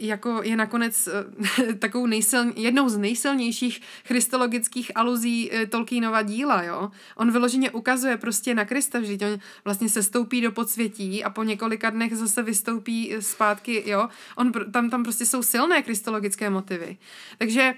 jako 0.00 0.40
je 0.42 0.56
nakonec 0.56 1.08
uh, 1.08 1.74
takovou 1.78 2.06
nejsiln, 2.06 2.52
jednou 2.56 2.88
z 2.88 2.98
nejsilnějších 2.98 3.80
christologických 4.04 4.92
aluzí 4.94 5.50
uh, 5.50 5.64
Tolkienova 5.68 6.22
díla, 6.22 6.62
jo. 6.62 6.90
On 7.16 7.32
vyloženě 7.32 7.70
ukazuje 7.70 8.16
prostě 8.16 8.54
na 8.54 8.64
Krista, 8.64 9.02
že 9.02 9.12
on 9.12 9.38
vlastně 9.64 9.88
se 9.88 10.02
stoupí 10.02 10.40
do 10.40 10.52
podsvětí 10.52 11.24
a 11.24 11.30
po 11.30 11.42
několika 11.42 11.90
dnech 11.90 12.16
zase 12.16 12.42
vystoupí 12.42 13.14
zpátky, 13.20 13.82
jo. 13.86 14.08
On, 14.36 14.52
tam, 14.72 14.90
tam 14.90 15.02
prostě 15.02 15.26
jsou 15.26 15.42
silné 15.42 15.82
kristologické 15.82 16.50
motivy. 16.50 16.96
Takže 17.38 17.74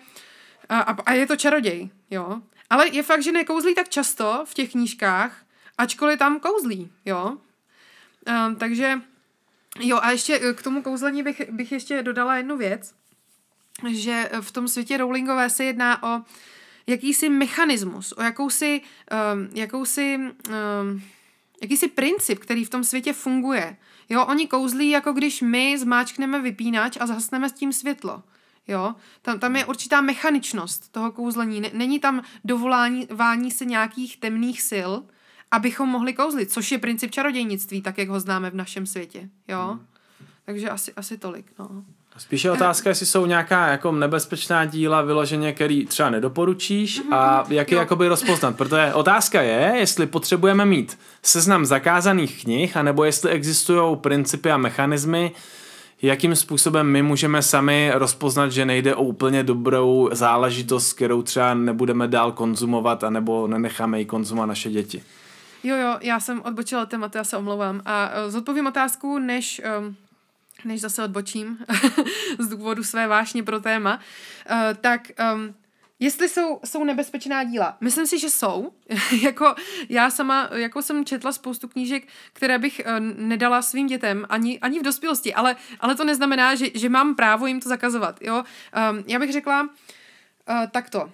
a, 0.69 0.81
a 0.81 1.13
je 1.13 1.27
to 1.27 1.37
čaroděj, 1.37 1.91
jo. 2.11 2.41
Ale 2.71 2.89
je 2.89 3.03
fakt, 3.03 3.23
že 3.23 3.33
nekouzlí 3.33 3.75
tak 3.75 3.89
často 3.89 4.45
v 4.47 4.55
těch 4.55 4.71
knížkách, 4.71 5.43
ačkoliv 5.79 6.19
tam 6.19 6.41
kouzlí, 6.41 6.91
jo. 7.05 7.37
Um, 8.47 8.57
takže 8.57 9.01
Jo 9.79 9.99
a 10.03 10.11
ještě 10.11 10.41
eh, 10.43 10.53
k 10.55 10.63
tomu 10.63 10.83
kouzlení 10.83 11.23
bych, 11.23 11.51
bych 11.51 11.73
ještě 11.73 12.03
dodala 12.03 12.37
jednu 12.37 12.57
věc, 12.57 12.95
že 13.89 14.29
eh, 14.33 14.41
v 14.41 14.53
tom 14.53 14.69
světě 14.69 14.97
Rowlingové 14.97 15.51
se 15.51 15.65
jedná 15.65 16.03
o 16.03 16.23
jakýsi 16.87 17.29
mechanismus, 17.29 18.13
o 18.13 18.23
jakousi, 18.23 18.81
um, 19.35 19.49
jakousi 19.55 20.17
um, 20.17 21.03
jakýsi 21.63 21.89
princip, 21.89 22.39
který 22.39 22.65
v 22.65 22.71
tom 22.71 22.85
světě 22.85 23.13
funguje. 23.13 23.77
Jo, 24.09 24.27
oni 24.27 24.47
kouzlí, 24.47 24.91
jako 24.91 25.13
když 25.13 25.41
my 25.41 25.79
zmáčkneme 25.79 26.41
vypínač 26.41 26.97
a 27.01 27.07
zhasneme 27.07 27.49
s 27.49 27.53
tím 27.53 27.73
světlo. 27.73 28.23
Jo, 28.69 28.95
tam, 29.23 29.39
tam 29.39 29.57
je 29.57 29.65
určitá 29.65 30.01
mechaničnost 30.01 30.93
toho 30.93 31.13
kouzlení. 31.13 31.63
Není 31.73 31.99
tam 31.99 32.23
dovolání 32.45 33.09
vání 33.11 33.51
se 33.51 33.65
nějakých 33.65 34.17
temných 34.17 34.63
sil, 34.71 34.91
abychom 35.51 35.89
mohli 35.89 36.13
kouzlit, 36.13 36.53
což 36.53 36.73
je 36.73 36.79
princip 36.79 37.11
čarodějnictví, 37.11 37.83
tak 37.83 37.99
jak 37.99 38.09
ho 38.09 38.21
známe 38.21 38.51
v 38.51 38.55
našem 38.55 38.87
světě. 38.87 39.29
Jo? 39.49 39.69
Hmm. 39.71 39.87
Takže 40.45 40.71
asi, 40.71 40.93
asi 40.97 41.19
tolik. 41.19 41.47
No. 41.59 41.69
Spíše 42.19 42.51
otázka, 42.51 42.91
jestli 42.91 43.07
jsou 43.07 43.27
nějaká 43.27 43.67
jako 43.69 43.93
nebezpečná 43.93 44.65
díla 44.65 45.03
vyloženě, 45.03 45.53
který 45.53 45.87
třeba 45.87 46.11
nedoporučíš 46.11 47.03
a 47.11 47.43
mhm. 47.43 47.53
jak 47.53 47.71
je 47.71 47.79
jakoby 47.79 48.09
rozpoznat. 48.09 48.57
Protože 48.57 48.95
otázka 48.95 49.43
je, 49.43 49.73
jestli 49.77 50.07
potřebujeme 50.07 50.65
mít 50.65 50.99
seznam 51.23 51.67
zakázaných 51.67 52.43
knih, 52.43 52.77
anebo 52.77 53.05
jestli 53.05 53.31
existují 53.31 53.97
principy 53.97 54.51
a 54.51 54.57
mechanismy, 54.57 55.33
jakým 56.03 56.37
způsobem 56.37 56.87
my 56.87 57.03
můžeme 57.03 57.43
sami 57.43 57.91
rozpoznat, 57.95 58.53
že 58.53 58.65
nejde 58.65 58.95
o 58.95 59.03
úplně 59.03 59.43
dobrou 59.43 60.09
záležitost, 60.13 60.93
kterou 60.93 61.23
třeba 61.23 61.55
nebudeme 61.55 62.09
dál 62.09 62.33
konzumovat, 62.33 63.05
anebo 63.05 63.47
nenecháme 63.47 63.99
ji 63.99 64.05
konzumovat 64.05 64.47
naše 64.47 64.71
děti. 64.71 65.03
Jo, 65.65 65.77
jo, 65.77 65.99
já 66.01 66.21
jsem 66.21 66.43
odbočila 66.43 66.87
tématu, 66.87 67.19
já 67.19 67.25
se 67.25 67.37
omlouvám. 67.37 67.83
A 67.85 68.09
uh, 68.09 68.31
zodpovím 68.31 68.67
otázku, 68.67 69.19
než... 69.19 69.61
Um, 69.79 69.97
než 70.65 70.81
zase 70.81 71.05
odbočím 71.05 71.59
z 72.39 72.49
důvodu 72.49 72.85
své 72.85 73.07
vášně 73.07 73.43
pro 73.43 73.61
téma, 73.61 74.01
uh, 74.51 74.57
tak 74.81 75.11
um, 75.35 75.55
Jestli 76.03 76.29
jsou, 76.29 76.61
jsou 76.65 76.85
nebezpečná 76.85 77.45
díla, 77.45 77.77
myslím 77.81 78.07
si, 78.07 78.19
že 78.19 78.31
jsou. 78.31 78.73
jako 79.23 79.55
já 79.89 80.11
sama, 80.11 80.49
jako 80.53 80.83
jsem 80.83 81.05
četla 81.05 81.33
spoustu 81.33 81.69
knížek, 81.69 82.09
které 82.33 82.59
bych 82.59 82.81
uh, 82.87 82.93
nedala 83.17 83.63
svým 83.63 83.87
dětem 83.87 84.27
ani, 84.29 84.59
ani 84.59 84.81
v 84.81 84.83
dospělosti, 84.83 85.35
ale, 85.35 85.57
ale 85.81 85.95
to 85.95 86.05
neznamená, 86.05 86.55
že, 86.55 86.67
že 86.75 86.89
mám 86.89 87.15
právo 87.15 87.47
jim 87.47 87.61
to 87.61 87.69
zakazovat. 87.69 88.23
Jo? 88.23 88.37
Um, 88.37 89.05
já 89.07 89.19
bych 89.19 89.33
řekla 89.33 89.63
uh, 89.63 89.69
takto. 90.71 91.13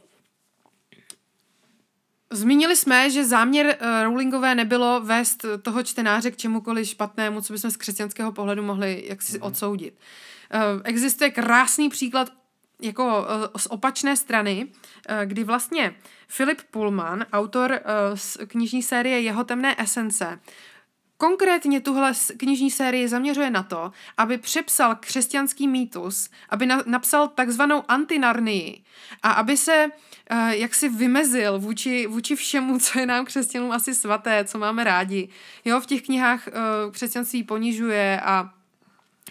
Zmínili 2.31 2.77
jsme, 2.77 3.11
že 3.11 3.25
záměr 3.25 3.67
uh, 3.67 4.03
Rowlingové 4.03 4.55
nebylo 4.55 5.01
vést 5.01 5.45
toho 5.63 5.83
čtenáře 5.83 6.31
k 6.31 6.37
čemukoliv 6.37 6.89
špatnému, 6.89 7.41
co 7.41 7.53
bychom 7.53 7.71
z 7.71 7.77
křesťanského 7.77 8.33
pohledu 8.33 8.63
mohli 8.63 9.05
jaksi 9.07 9.33
mm-hmm. 9.33 9.47
odsoudit. 9.47 9.95
Uh, 10.55 10.81
existuje 10.85 11.31
krásný 11.31 11.89
příklad 11.89 12.29
jako 12.83 13.05
uh, 13.05 13.25
z 13.57 13.67
opačné 13.67 14.17
strany, 14.17 14.67
uh, 14.67 15.17
kdy 15.25 15.45
vlastně 15.45 15.95
Philip 16.37 16.63
Pullman, 16.71 17.27
autor 17.33 17.71
uh, 17.71 17.79
z 18.15 18.37
knižní 18.47 18.83
série 18.83 19.21
Jeho 19.21 19.45
temné 19.45 19.83
esence, 19.83 20.41
Konkrétně 21.19 21.81
tuhle 21.81 22.13
knižní 22.37 22.71
série 22.71 23.09
zaměřuje 23.09 23.51
na 23.51 23.63
to, 23.63 23.93
aby 24.17 24.39
přepsal 24.39 24.95
křesťanský 24.95 25.69
mýtus, 25.69 26.31
aby 26.49 26.67
na, 26.67 26.83
napsal 26.87 27.29
takzvanou 27.29 27.83
antinarnii 27.89 28.83
a 29.23 29.31
aby 29.33 29.57
se 29.57 29.87
uh, 30.31 30.49
jaksi 30.49 30.89
vymezil 30.89 31.59
vůči, 31.59 32.07
vůči 32.07 32.37
všemu, 32.37 32.79
co 32.79 32.99
je 32.99 33.07
nám 33.07 33.25
křesťanům 33.25 33.73
asi 33.73 33.95
svaté, 33.95 34.45
co 34.45 34.59
máme 34.59 34.85
rádi. 34.85 35.29
Jo, 35.65 35.81
v 35.81 35.87
těch 35.87 36.03
knihách 36.03 36.47
uh, 36.47 36.93
křesťanství 36.93 37.43
ponižuje 37.43 38.21
a 38.21 38.51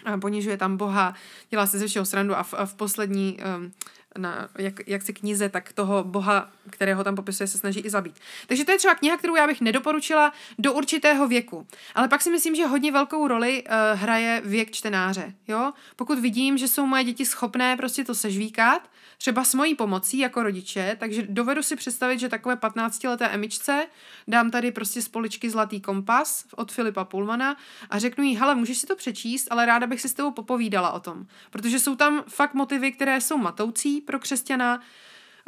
a 0.04 0.18
ponižuje 0.18 0.56
tam 0.56 0.76
Boha, 0.76 1.14
dělá 1.50 1.66
se 1.66 1.78
ze 1.78 1.86
všeho 1.86 2.06
srandu 2.06 2.36
a 2.36 2.42
v, 2.42 2.54
a 2.54 2.66
v 2.66 2.74
poslední 2.74 3.38
um, 3.58 3.72
na, 4.16 4.48
jak, 4.58 4.74
jak 4.86 5.02
si 5.02 5.12
knize, 5.12 5.48
tak 5.48 5.72
toho 5.72 6.04
boha, 6.04 6.50
kterého 6.70 7.04
tam 7.04 7.16
popisuje, 7.16 7.46
se 7.46 7.58
snaží 7.58 7.80
i 7.80 7.90
zabít. 7.90 8.20
Takže 8.46 8.64
to 8.64 8.72
je 8.72 8.78
třeba 8.78 8.94
kniha, 8.94 9.16
kterou 9.16 9.36
já 9.36 9.46
bych 9.46 9.60
nedoporučila 9.60 10.32
do 10.58 10.72
určitého 10.72 11.28
věku. 11.28 11.66
Ale 11.94 12.08
pak 12.08 12.22
si 12.22 12.30
myslím, 12.30 12.54
že 12.54 12.66
hodně 12.66 12.92
velkou 12.92 13.28
roli 13.28 13.64
uh, 13.64 14.00
hraje 14.00 14.42
věk 14.44 14.70
čtenáře. 14.70 15.34
Jo? 15.48 15.72
Pokud 15.96 16.18
vidím, 16.18 16.58
že 16.58 16.68
jsou 16.68 16.86
moje 16.86 17.04
děti 17.04 17.26
schopné 17.26 17.76
prostě 17.76 18.04
to 18.04 18.14
sežvíkat, 18.14 18.90
třeba 19.18 19.44
s 19.44 19.54
mojí 19.54 19.74
pomocí 19.74 20.18
jako 20.18 20.42
rodiče, 20.42 20.96
takže 21.00 21.22
dovedu 21.28 21.62
si 21.62 21.76
představit, 21.76 22.20
že 22.20 22.28
takové 22.28 22.54
15-leté 22.54 23.28
emičce 23.34 23.86
dám 24.28 24.50
tady 24.50 24.72
prostě 24.72 25.02
z 25.02 25.08
poličky 25.08 25.50
Zlatý 25.50 25.80
kompas 25.80 26.44
od 26.56 26.72
Filipa 26.72 27.04
Pullmana 27.04 27.56
a 27.90 27.98
řeknu 27.98 28.24
jí, 28.24 28.36
hele, 28.36 28.54
můžeš 28.54 28.78
si 28.78 28.86
to 28.86 28.96
přečíst, 28.96 29.48
ale 29.50 29.66
ráda 29.66 29.86
bych 29.86 30.00
si 30.00 30.08
s 30.08 30.14
tebou 30.14 30.30
popovídala 30.30 30.90
o 30.90 31.00
tom. 31.00 31.26
Protože 31.50 31.78
jsou 31.78 31.96
tam 31.96 32.24
fakt 32.28 32.54
motivy, 32.54 32.92
které 32.92 33.20
jsou 33.20 33.38
matoucí 33.38 34.00
pro 34.06 34.18
křesťana, 34.18 34.80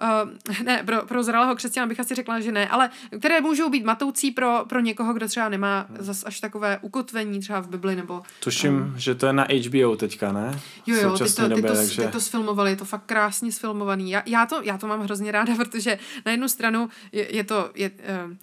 Uh, 0.02 0.64
ne, 0.64 0.82
pro, 0.86 1.06
pro 1.06 1.22
zralého 1.22 1.56
křesťana 1.56 1.86
bych 1.86 2.00
asi 2.00 2.14
řekla, 2.14 2.40
že 2.40 2.52
ne, 2.52 2.68
ale 2.68 2.90
které 3.18 3.40
můžou 3.40 3.70
být 3.70 3.84
matoucí 3.84 4.30
pro, 4.30 4.64
pro 4.68 4.80
někoho, 4.80 5.12
kdo 5.12 5.28
třeba 5.28 5.48
nemá 5.48 5.86
zas 5.98 6.24
až 6.26 6.40
takové 6.40 6.78
ukotvení 6.82 7.40
třeba 7.40 7.60
v 7.60 7.68
Bibli 7.68 7.96
nebo... 7.96 8.22
Tuším, 8.40 8.74
um, 8.74 8.94
že 8.96 9.14
to 9.14 9.26
je 9.26 9.32
na 9.32 9.46
HBO 9.66 9.96
teďka, 9.96 10.32
ne? 10.32 10.60
Jo, 10.86 10.96
jo, 10.96 11.12
ty 11.12 11.34
to, 11.34 11.48
ty, 11.48 11.62
to, 11.62 11.74
takže... 11.74 12.02
ty 12.02 12.08
to 12.08 12.20
sfilmovali, 12.20 12.70
je 12.70 12.76
to 12.76 12.84
fakt 12.84 13.02
krásně 13.06 13.52
sfilmovaný. 13.52 14.10
Já, 14.10 14.22
já, 14.26 14.46
to, 14.46 14.62
já 14.62 14.78
to 14.78 14.86
mám 14.86 15.00
hrozně 15.00 15.32
ráda, 15.32 15.54
protože 15.56 15.98
na 16.26 16.32
jednu 16.32 16.48
stranu 16.48 16.88
je, 17.12 17.36
je 17.36 17.44
to... 17.44 17.70
Je, 17.74 17.90
uh, 18.26 18.34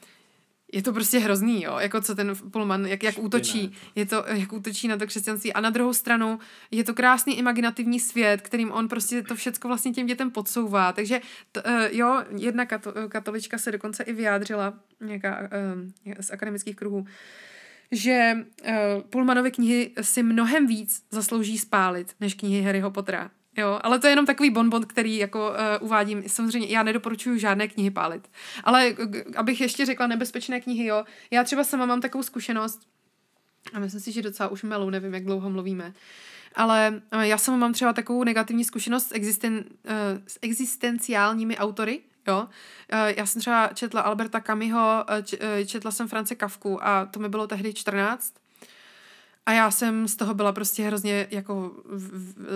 je 0.74 0.81
to 0.81 0.93
prostě 0.93 1.19
hrozný, 1.19 1.63
jo, 1.63 1.77
jako 1.79 2.01
co 2.01 2.15
ten 2.15 2.34
Pullman, 2.51 2.86
jak, 2.86 3.03
jak 3.03 3.19
útočí, 3.19 3.72
je 3.95 4.05
to, 4.05 4.24
jak 4.27 4.53
útočí 4.53 4.88
na 4.88 4.98
to 4.98 5.07
křesťanství. 5.07 5.53
A 5.53 5.62
na 5.62 5.69
druhou 5.69 5.93
stranu 5.93 6.39
je 6.72 6.84
to 6.84 6.93
krásný 6.93 7.38
imaginativní 7.38 8.00
svět, 8.00 8.41
kterým 8.41 8.72
on 8.72 8.88
prostě 8.88 9.22
to 9.22 9.36
všecko 9.36 9.67
vlastně 9.67 9.93
těm 9.93 10.05
dětem 10.05 10.31
podsouvá, 10.31 10.93
takže 10.93 11.22
to, 11.51 11.62
uh, 11.62 11.81
jo, 11.91 12.24
jedna 12.38 12.65
kato, 12.65 12.93
katolička 13.10 13.57
se 13.57 13.72
dokonce 13.72 14.03
i 14.03 14.13
vyjádřila, 14.13 14.74
nějaká 15.01 15.39
uh, 15.39 16.13
z 16.19 16.31
akademických 16.31 16.75
kruhů, 16.75 17.05
že 17.91 18.38
uh, 18.38 19.01
Pullmanovy 19.10 19.51
knihy 19.51 19.91
si 20.01 20.24
mnohem 20.24 20.67
víc 20.67 21.03
zaslouží 21.12 21.57
spálit, 21.57 22.15
než 22.19 22.34
knihy 22.34 22.62
Harryho 22.62 22.91
Pottera. 22.91 23.31
Jo, 23.58 23.80
ale 23.84 24.00
to 24.00 24.08
je 24.08 24.12
jenom 24.12 24.26
takový 24.26 24.50
bonbon, 24.50 24.86
který 24.86 25.18
jako 25.18 25.50
uh, 25.50 25.56
uvádím. 25.80 26.24
Samozřejmě 26.28 26.68
já 26.68 26.84
nedoporučuju 26.84 27.38
žádné 27.38 27.68
knihy 27.68 27.92
pálit. 27.92 28.30
Ale 28.64 28.96
abych 29.38 29.62
ještě 29.62 29.86
řekla 29.86 30.08
nebezpečné 30.08 30.62
knihy, 30.62 30.86
jo. 30.86 31.04
Já 31.32 31.44
třeba 31.44 31.64
sama 31.64 31.86
mám 31.86 32.02
takovou 32.02 32.24
zkušenost, 32.24 32.82
a 33.74 33.80
myslím 33.80 34.02
si, 34.02 34.12
že 34.12 34.22
docela 34.22 34.50
už 34.50 34.64
melu, 34.64 34.90
nevím, 34.90 35.14
jak 35.14 35.26
dlouho 35.26 35.50
mluvíme. 35.50 35.94
Ale 36.56 37.02
uh, 37.14 37.22
já 37.22 37.38
sama 37.38 37.58
mám 37.58 37.74
třeba 37.74 37.94
takovou 37.94 38.24
negativní 38.24 38.64
zkušenost 38.64 39.08
s, 39.08 39.12
existen, 39.12 39.54
uh, 39.54 39.92
s 40.28 40.40
existenciálními 40.42 41.58
autory, 41.58 42.02
Jo, 42.28 42.48
já 43.06 43.26
jsem 43.26 43.40
třeba 43.40 43.70
četla 43.74 44.02
Alberta 44.02 44.40
uh, 44.40 45.66
četla 45.66 45.92
jsem 45.92 46.08
France 46.08 46.36
Kafku 46.36 46.88
a 46.88 47.06
to 47.06 47.20
mi 47.20 47.30
bylo 47.30 47.48
tehdy 47.48 47.74
14 47.74 48.34
a 49.46 49.52
já 49.52 49.72
jsem 49.72 50.08
z 50.08 50.16
toho 50.16 50.34
byla 50.34 50.52
prostě 50.52 50.84
hrozně 50.84 51.28
jako 51.32 51.72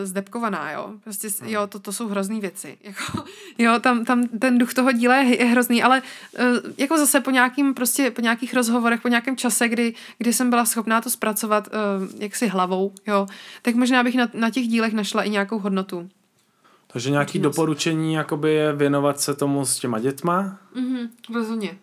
zdepkovaná, 0.03 0.71
jo. 0.71 0.91
Prostě, 1.03 1.29
s- 1.29 1.41
jo, 1.45 1.67
to, 1.67 1.79
to 1.79 1.93
jsou 1.93 2.07
hrozný 2.07 2.39
věci. 2.41 2.77
Jako, 2.83 3.23
jo, 3.57 3.79
tam, 3.79 4.05
tam 4.05 4.27
ten 4.27 4.57
duch 4.57 4.73
toho 4.73 4.91
díla 4.91 5.15
je, 5.15 5.39
je 5.41 5.45
hrozný, 5.45 5.83
ale 5.83 6.01
uh, 6.39 6.45
jako 6.77 6.97
zase 6.97 7.19
po 7.19 7.31
nějakým, 7.31 7.73
prostě 7.73 8.11
po 8.11 8.21
nějakých 8.21 8.53
rozhovorech, 8.53 9.01
po 9.01 9.07
nějakém 9.07 9.37
čase, 9.37 9.69
kdy, 9.69 9.93
kdy 10.17 10.33
jsem 10.33 10.49
byla 10.49 10.65
schopná 10.65 11.01
to 11.01 11.09
zpracovat 11.09 11.67
uh, 11.67 12.21
jaksi 12.21 12.47
hlavou, 12.47 12.93
jo, 13.07 13.27
tak 13.61 13.75
možná 13.75 14.03
bych 14.03 14.15
na, 14.15 14.27
na 14.33 14.49
těch 14.49 14.67
dílech 14.67 14.93
našla 14.93 15.23
i 15.23 15.29
nějakou 15.29 15.59
hodnotu. 15.59 16.09
Takže 16.87 17.09
nějaký 17.11 17.29
Přínos. 17.31 17.55
doporučení 17.55 18.13
jakoby 18.13 18.53
je 18.53 18.73
věnovat 18.73 19.19
se 19.19 19.35
tomu 19.35 19.65
s 19.65 19.79
těma 19.79 19.99
dětma 19.99 20.57
Mhm, 20.75 21.09
rozhodně. 21.33 21.77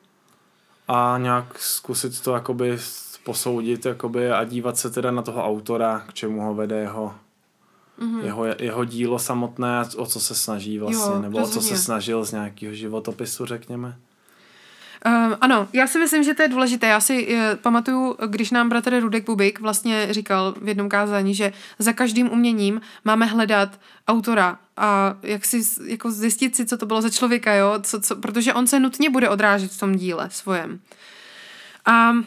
a 0.89 1.19
nějak 1.19 1.59
zkusit 1.59 2.21
to 2.21 2.35
jakoby 2.35 2.79
posoudit 3.27 3.87
jakoby 3.87 4.31
a 4.31 4.45
dívat 4.45 4.79
se 4.79 4.91
teda 4.91 5.11
na 5.11 5.23
toho 5.23 5.45
autora, 5.45 6.05
k 6.09 6.15
čemu 6.15 6.41
ho 6.41 6.55
vede 6.55 6.77
jeho, 6.79 7.15
Mhm. 7.99 8.21
jeho, 8.25 8.45
jeho 8.59 8.85
dílo 8.85 9.19
samotné, 9.19 9.83
o 9.97 10.07
co 10.07 10.21
se 10.21 10.35
snaží 10.35 10.79
vlastně, 10.79 11.15
Jo, 11.15 11.23
nebo 11.23 11.39
o 11.39 11.43
co 11.43 11.49
se 11.49 11.55
rozhodně. 11.55 11.79
snažil 11.79 12.25
z 12.25 12.33
nějakého 12.33 12.75
životopisu, 12.75 13.45
řekněme. 13.47 13.97
Um, 15.07 15.37
ano, 15.41 15.69
já 15.73 15.87
si 15.87 15.99
myslím, 15.99 16.23
že 16.25 16.35
to 16.35 16.43
je 16.43 16.49
důležité. 16.49 16.87
Já 16.87 17.01
si 17.01 17.27
uh, 17.27 17.41
pamatuju, 17.63 18.17
když 18.27 18.51
nám 18.51 18.69
bratr 18.69 19.01
Rudek 19.01 19.25
Bubik 19.27 19.61
vlastně 19.61 20.09
říkal 20.11 20.55
v 20.63 20.69
jednom 20.69 20.89
kázání, 20.89 21.35
že 21.35 21.53
za 21.79 21.93
každým 21.93 22.31
uměním 22.33 22.81
máme 23.05 23.27
hledat 23.27 23.81
autora 24.09 24.59
a 24.77 25.17
jak 25.23 25.45
si 25.45 25.63
jako 25.87 26.11
zjistit 26.11 26.57
si, 26.57 26.67
co 26.67 26.77
to 26.77 26.87
bylo 26.87 27.03
za 27.03 27.11
člověka, 27.11 27.55
jo? 27.55 27.75
Co, 27.83 28.01
co, 28.01 28.17
protože 28.17 28.55
on 28.55 28.67
se 28.67 28.81
nutně 28.81 29.11
bude 29.11 29.29
odrážet 29.29 29.71
v 29.73 29.81
tom 29.81 29.97
díle 29.97 30.29
svojem. 30.31 30.81
A 31.85 32.11
Um, 32.11 32.27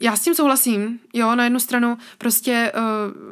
já 0.00 0.16
s 0.16 0.20
tím 0.20 0.34
souhlasím, 0.34 0.98
jo, 1.12 1.34
na 1.34 1.44
jednu 1.44 1.60
stranu 1.60 1.98
prostě 2.18 2.72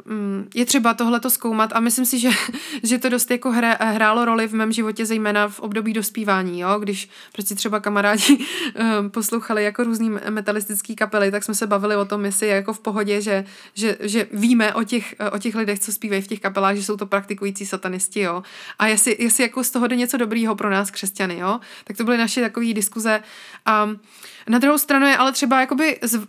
um, 0.05 0.47
je 0.55 0.65
třeba 0.65 0.93
tohleto 0.93 1.29
zkoumat 1.29 1.73
a 1.73 1.79
myslím 1.79 2.05
si, 2.05 2.19
že, 2.19 2.29
že 2.83 2.97
to 2.97 3.09
dost 3.09 3.31
jako 3.31 3.51
hra, 3.51 3.77
hrálo 3.79 4.25
roli 4.25 4.47
v 4.47 4.53
mém 4.53 4.71
životě, 4.71 5.05
zejména 5.05 5.47
v 5.47 5.59
období 5.59 5.93
dospívání, 5.93 6.59
jo, 6.59 6.79
když 6.79 7.09
prostě 7.33 7.55
třeba 7.55 7.79
kamarádi 7.79 8.37
um, 8.37 9.09
poslouchali 9.09 9.63
jako 9.63 9.83
různý 9.83 10.09
metalistický 10.29 10.95
kapely, 10.95 11.31
tak 11.31 11.43
jsme 11.43 11.55
se 11.55 11.67
bavili 11.67 11.95
o 11.95 12.05
tom, 12.05 12.25
jestli 12.25 12.47
je 12.47 12.55
jako 12.55 12.73
v 12.73 12.79
pohodě, 12.79 13.21
že, 13.21 13.45
že, 13.73 13.97
že 13.99 14.27
víme 14.31 14.73
o 14.73 14.83
těch, 14.83 15.15
o 15.31 15.37
těch 15.37 15.55
lidech, 15.55 15.79
co 15.79 15.91
zpívají 15.91 16.21
v 16.21 16.27
těch 16.27 16.39
kapelách, 16.39 16.75
že 16.75 16.83
jsou 16.83 16.97
to 16.97 17.05
praktikující 17.05 17.65
satanisti, 17.65 18.19
jo, 18.19 18.43
a 18.79 18.87
jestli, 18.87 19.15
jestli 19.19 19.43
jako 19.43 19.63
z 19.63 19.71
toho 19.71 19.87
jde 19.87 19.95
něco 19.95 20.17
dobrýho 20.17 20.55
pro 20.55 20.69
nás 20.69 20.91
křesťany, 20.91 21.37
jo, 21.39 21.59
tak 21.83 21.97
to 21.97 22.03
byly 22.03 22.17
naše 22.17 22.41
takové 22.41 22.73
diskuze. 22.73 23.21
A 23.65 23.89
na 24.47 24.59
druhou 24.59 24.77
stranu 24.77 25.07
je 25.07 25.17
ale 25.17 25.31
třeba 25.31 25.59
jakoby 25.59 25.84
z, 26.01 26.15
uh, 26.15 26.25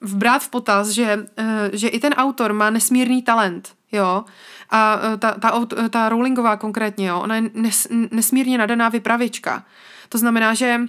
vbrát 0.00 0.42
v 0.42 0.48
potaz, 0.48 0.88
že, 0.88 1.16
uh, 1.16 1.44
že 1.72 1.88
i 1.88 1.98
ten 2.00 2.12
autor 2.12 2.52
má 2.52 2.70
nesmírný 2.70 3.22
talent, 3.22 3.74
jo, 3.92 4.24
a 4.70 4.96
uh, 4.96 5.16
ta, 5.18 5.30
ta, 5.32 5.66
ta 5.90 6.08
Rowlingová 6.08 6.56
konkrétně, 6.56 7.08
jo, 7.08 7.20
ona 7.20 7.36
je 7.36 7.42
nes, 7.54 7.88
nesmírně 8.10 8.58
nadaná 8.58 8.88
vypravěčka. 8.88 9.64
To 10.08 10.18
znamená, 10.18 10.54
že 10.54 10.80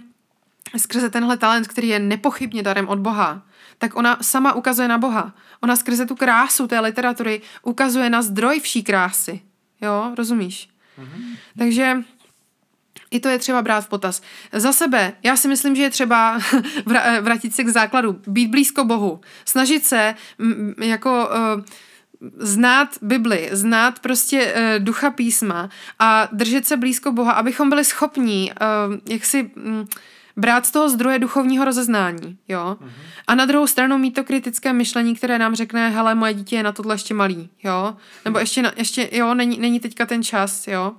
skrze 0.77 1.09
tenhle 1.09 1.37
talent, 1.37 1.67
který 1.67 1.87
je 1.87 1.99
nepochybně 1.99 2.63
darem 2.63 2.87
od 2.87 2.99
Boha, 2.99 3.41
tak 3.77 3.95
ona 3.95 4.17
sama 4.21 4.53
ukazuje 4.53 4.87
na 4.87 4.97
Boha. 4.97 5.33
Ona 5.61 5.75
skrze 5.75 6.05
tu 6.05 6.15
krásu 6.15 6.67
té 6.67 6.79
literatury 6.79 7.41
ukazuje 7.63 8.09
na 8.09 8.21
zdroj 8.21 8.59
vší 8.59 8.83
krásy. 8.83 9.41
Jo, 9.81 10.13
rozumíš? 10.17 10.69
Mm-hmm. 10.99 11.37
Takže 11.57 11.97
i 13.13 13.19
to 13.19 13.29
je 13.29 13.39
třeba 13.39 13.61
brát 13.61 13.81
v 13.81 13.87
potaz. 13.87 14.21
Za 14.53 14.73
sebe, 14.73 15.13
já 15.23 15.35
si 15.35 15.47
myslím, 15.47 15.75
že 15.75 15.81
je 15.81 15.89
třeba 15.89 16.39
vrátit 17.21 17.55
se 17.55 17.63
k 17.63 17.69
základu, 17.69 18.19
být 18.27 18.47
blízko 18.47 18.83
Bohu, 18.83 19.21
snažit 19.45 19.85
se 19.85 20.15
jako 20.81 21.29
uh, 21.29 21.63
znát 22.37 22.89
Bibli, 23.01 23.49
znát 23.51 23.99
prostě 23.99 24.53
uh, 24.55 24.83
ducha 24.83 25.11
písma 25.11 25.69
a 25.99 26.29
držet 26.31 26.67
se 26.67 26.77
blízko 26.77 27.11
Boha, 27.11 27.31
abychom 27.31 27.69
byli 27.69 27.83
schopní 27.83 28.51
uh, 28.51 28.95
jak 29.09 29.25
si 29.25 29.43
um, 29.43 29.87
brát 30.37 30.65
z 30.65 30.71
toho 30.71 30.89
zdroje 30.89 31.19
duchovního 31.19 31.65
rozeznání, 31.65 32.37
jo. 32.47 32.77
Mm-hmm. 32.81 32.89
A 33.27 33.35
na 33.35 33.45
druhou 33.45 33.67
stranu 33.67 33.97
mít 33.97 34.11
to 34.11 34.23
kritické 34.23 34.73
myšlení, 34.73 35.15
které 35.15 35.39
nám 35.39 35.55
řekne, 35.55 35.89
hele, 35.89 36.15
moje 36.15 36.33
dítě 36.33 36.55
je 36.55 36.63
na 36.63 36.71
tohle 36.71 36.95
ještě 36.95 37.13
malý, 37.13 37.49
jo. 37.63 37.95
Nebo 38.25 38.39
ještě, 38.39 38.61
na, 38.61 38.71
ještě 38.75 39.09
jo, 39.11 39.33
není, 39.33 39.59
není 39.59 39.79
teďka 39.79 40.05
ten 40.05 40.23
čas, 40.23 40.67
jo. 40.67 40.93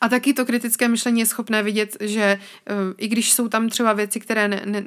A 0.00 0.08
taky 0.08 0.34
to 0.34 0.44
kritické 0.44 0.88
myšlení 0.88 1.20
je 1.20 1.26
schopné 1.26 1.62
vidět, 1.62 1.96
že 2.00 2.38
uh, 2.70 2.76
i 2.98 3.08
když 3.08 3.32
jsou 3.32 3.48
tam 3.48 3.68
třeba 3.68 3.92
věci, 3.92 4.20
které 4.20 4.48
ne, 4.48 4.62
ne, 4.64 4.84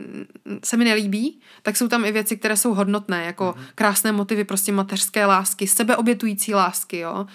se 0.64 0.78
mi 0.78 0.86
nelíbí, 0.86 1.40
tak 1.62 1.78
jsou 1.78 1.88
tam 1.88 2.06
i 2.06 2.12
věci, 2.12 2.38
které 2.38 2.58
jsou 2.58 2.74
hodnotné, 2.74 3.26
jako 3.26 3.56
mm-hmm. 3.58 3.64
krásné 3.76 4.12
motivy 4.12 4.44
prostě 4.44 4.72
mateřské 4.72 5.26
lásky, 5.26 5.68
sebeobětující 5.68 6.54
lásky, 6.54 7.00
jo, 7.00 7.28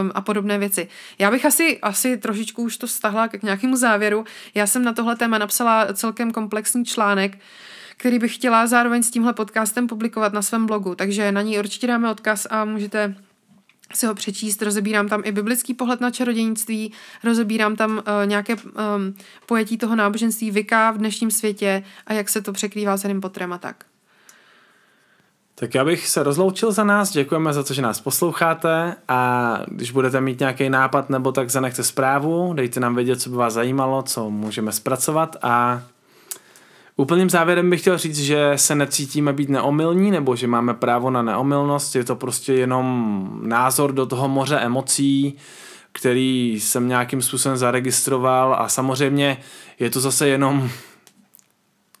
um, 0.00 0.12
a 0.14 0.20
podobné 0.20 0.58
věci. 0.58 0.88
Já 1.18 1.30
bych 1.30 1.44
asi, 1.44 1.78
asi 1.80 2.16
trošičku 2.16 2.62
už 2.62 2.76
to 2.76 2.86
stahla 2.88 3.28
k 3.28 3.42
nějakému 3.42 3.76
závěru. 3.76 4.24
Já 4.54 4.66
jsem 4.66 4.84
na 4.84 4.92
tohle 4.92 5.16
téma 5.16 5.38
napsala 5.38 5.86
celkem 5.92 6.30
komplexní 6.30 6.84
článek, 6.84 7.38
který 7.96 8.18
bych 8.18 8.34
chtěla 8.34 8.66
zároveň 8.66 9.02
s 9.02 9.10
tímhle 9.10 9.32
podcastem 9.32 9.86
publikovat 9.86 10.32
na 10.32 10.42
svém 10.42 10.66
blogu, 10.66 10.94
takže 10.94 11.32
na 11.32 11.42
ní 11.42 11.58
určitě 11.58 11.86
dáme 11.86 12.10
odkaz 12.10 12.46
a 12.50 12.64
můžete 12.64 13.14
si 13.94 14.06
ho 14.06 14.14
přečíst, 14.14 14.62
rozebírám 14.62 15.08
tam 15.08 15.22
i 15.24 15.32
biblický 15.32 15.74
pohled 15.74 16.00
na 16.00 16.10
čarodějnictví, 16.10 16.92
rozebírám 17.24 17.76
tam 17.76 17.90
uh, 17.90 18.02
nějaké 18.26 18.54
um, 18.54 19.14
pojetí 19.46 19.78
toho 19.78 19.96
náboženství 19.96 20.50
Vika 20.50 20.90
v 20.90 20.98
dnešním 20.98 21.30
světě 21.30 21.82
a 22.06 22.12
jak 22.12 22.28
se 22.28 22.42
to 22.42 22.52
překrývá 22.52 22.96
s 22.96 23.02
Harrym 23.02 23.20
Potterem 23.20 23.52
a 23.52 23.58
tak. 23.58 23.84
Tak 25.54 25.74
já 25.74 25.84
bych 25.84 26.08
se 26.08 26.22
rozloučil 26.22 26.72
za 26.72 26.84
nás, 26.84 27.10
děkujeme 27.10 27.52
za 27.52 27.62
to, 27.62 27.74
že 27.74 27.82
nás 27.82 28.00
posloucháte. 28.00 28.96
A 29.08 29.60
když 29.66 29.90
budete 29.90 30.20
mít 30.20 30.40
nějaký 30.40 30.70
nápad 30.70 31.10
nebo 31.10 31.32
tak 31.32 31.50
zanechte 31.50 31.84
zprávu, 31.84 32.52
dejte 32.54 32.80
nám 32.80 32.94
vědět, 32.94 33.20
co 33.20 33.30
by 33.30 33.36
vás 33.36 33.54
zajímalo, 33.54 34.02
co 34.02 34.30
můžeme 34.30 34.72
zpracovat 34.72 35.36
a 35.42 35.82
Úplným 37.00 37.30
závěrem 37.30 37.70
bych 37.70 37.80
chtěl 37.80 37.98
říct, 37.98 38.18
že 38.18 38.52
se 38.56 38.74
necítíme 38.74 39.32
být 39.32 39.48
neomylní 39.48 40.10
nebo 40.10 40.36
že 40.36 40.46
máme 40.46 40.74
právo 40.74 41.10
na 41.10 41.22
neomylnost, 41.22 41.96
je 41.96 42.04
to 42.04 42.16
prostě 42.16 42.54
jenom 42.54 43.40
názor 43.42 43.92
do 43.92 44.06
toho 44.06 44.28
moře 44.28 44.56
emocí, 44.56 45.36
který 45.92 46.60
jsem 46.60 46.88
nějakým 46.88 47.22
způsobem 47.22 47.56
zaregistroval 47.56 48.54
a 48.54 48.68
samozřejmě 48.68 49.38
je 49.78 49.90
to 49.90 50.00
zase 50.00 50.28
jenom 50.28 50.70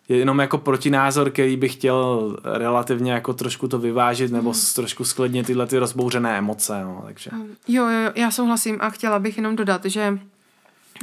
je 0.08 0.16
jenom 0.16 0.38
jako 0.38 0.58
protinázor, 0.58 1.30
který 1.30 1.56
bych 1.56 1.72
chtěl 1.72 2.36
relativně 2.44 3.12
jako 3.12 3.32
trošku 3.34 3.68
to 3.68 3.78
vyvážit 3.78 4.32
nebo 4.32 4.50
mm. 4.50 4.58
trošku 4.74 5.04
sklidnit 5.04 5.46
tyhle 5.46 5.66
ty 5.66 5.78
rozbouřené 5.78 6.38
emoce, 6.38 6.84
no, 6.84 7.02
takže. 7.06 7.30
Jo, 7.68 7.86
jo, 7.86 8.00
jo, 8.00 8.10
já 8.14 8.30
souhlasím 8.30 8.76
a 8.80 8.90
chtěla 8.90 9.18
bych 9.18 9.36
jenom 9.36 9.56
dodat, 9.56 9.84
že 9.84 10.18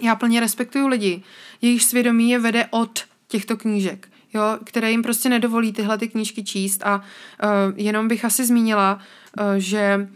já 0.03 0.15
plně 0.15 0.39
respektuju 0.39 0.87
lidi, 0.87 1.23
jejich 1.61 1.83
svědomí 1.83 2.29
je 2.29 2.39
vede 2.39 2.65
od 2.71 2.99
těchto 3.27 3.57
knížek, 3.57 4.07
jo, 4.33 4.41
které 4.63 4.91
jim 4.91 5.03
prostě 5.03 5.29
nedovolí 5.29 5.73
tyhle 5.73 5.97
ty 5.97 6.07
knížky 6.07 6.43
číst 6.43 6.83
a 6.85 6.97
uh, 6.97 7.49
jenom 7.75 8.07
bych 8.07 8.25
asi 8.25 8.45
zmínila, 8.45 8.99
uh, 9.39 9.45
že 9.57 10.09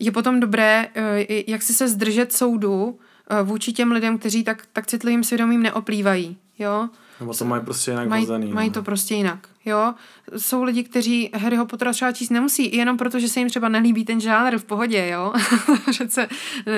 je 0.00 0.12
potom 0.12 0.40
dobré, 0.40 0.88
uh, 0.96 1.02
jak 1.46 1.62
si 1.62 1.74
se 1.74 1.88
zdržet 1.88 2.32
soudu 2.32 2.84
uh, 2.84 3.48
vůči 3.48 3.72
těm 3.72 3.92
lidem, 3.92 4.18
kteří 4.18 4.44
tak, 4.44 4.66
tak 4.72 4.86
citlivým 4.86 5.24
svědomím 5.24 5.62
neoplývají, 5.62 6.36
jo. 6.58 6.88
Nebo 7.20 7.34
to 7.34 7.44
mají 7.44 7.64
prostě 7.64 7.90
jinak 7.90 8.08
mají, 8.08 8.22
vozený. 8.26 8.52
mají 8.52 8.68
no. 8.68 8.74
to 8.74 8.82
prostě 8.82 9.14
jinak, 9.14 9.48
jo. 9.64 9.94
Jsou 10.36 10.62
lidi, 10.62 10.84
kteří 10.84 11.30
Harryho 11.34 11.66
Pottera 11.66 11.92
třeba 11.92 12.12
číst 12.12 12.30
nemusí, 12.30 12.76
jenom 12.76 12.96
proto, 12.96 13.18
že 13.18 13.28
se 13.28 13.40
jim 13.40 13.48
třeba 13.48 13.68
nelíbí 13.68 14.04
ten 14.04 14.20
žánr 14.20 14.58
v 14.58 14.64
pohodě, 14.64 15.08
jo. 15.08 15.32
Přece 15.90 16.28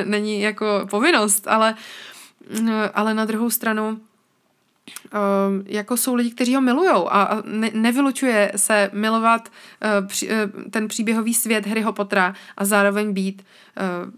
není 0.05 0.41
jako 0.41 0.87
povinnost, 0.91 1.49
ale, 1.49 1.75
ale 2.95 3.15
na 3.15 3.25
druhou 3.25 3.51
stranu 3.51 4.01
uh, 5.15 5.19
jako 5.67 5.97
jsou 5.97 6.15
lidi, 6.15 6.31
kteří 6.31 6.55
ho 6.55 6.61
milujou 6.61 7.13
a, 7.13 7.43
ne, 7.45 7.71
nevylučuje 7.75 8.53
se 8.57 8.91
milovat 8.93 9.49
uh, 9.49 10.07
při, 10.07 10.29
uh, 10.29 10.63
ten 10.71 10.89
příběhový 10.89 11.35
svět 11.35 11.67
Harryho 11.67 11.93
Pottera 11.93 12.35
a 12.57 12.65
zároveň 12.65 13.13
být 13.13 13.43
uh, 14.05 14.11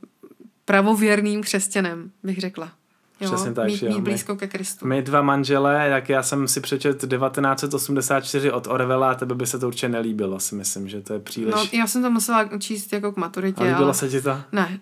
pravověrným 0.64 1.42
křesťanem, 1.42 2.10
bych 2.22 2.38
řekla. 2.38 2.72
Jo, 3.20 3.32
Přesně 3.32 3.52
tak, 3.52 3.66
mít, 3.66 3.82
jo. 3.82 3.88
mít 3.88 4.00
blízko 4.00 4.36
ke 4.36 4.46
Kristu. 4.46 4.86
My 4.86 5.02
dva 5.02 5.22
manželé, 5.22 5.88
jak 5.88 6.08
já 6.08 6.22
jsem 6.22 6.48
si 6.48 6.60
přečet 6.60 7.04
1984 7.08 8.52
od 8.52 8.66
Orwella 8.66 9.10
a 9.10 9.14
tebe 9.14 9.34
by 9.34 9.46
se 9.46 9.58
to 9.58 9.66
určitě 9.66 9.88
nelíbilo, 9.88 10.40
si 10.40 10.54
myslím, 10.54 10.88
že 10.88 11.00
to 11.00 11.12
je 11.12 11.20
příliš... 11.20 11.54
No, 11.54 11.64
já 11.72 11.86
jsem 11.86 12.02
to 12.02 12.10
musela 12.10 12.48
číst 12.58 12.92
jako 12.92 13.12
k 13.12 13.16
maturitě, 13.16 13.60
a 13.60 13.64
líbilo 13.64 13.84
ale... 13.84 13.94
se 13.94 14.08
ti 14.08 14.22
to? 14.22 14.40
Ne. 14.52 14.78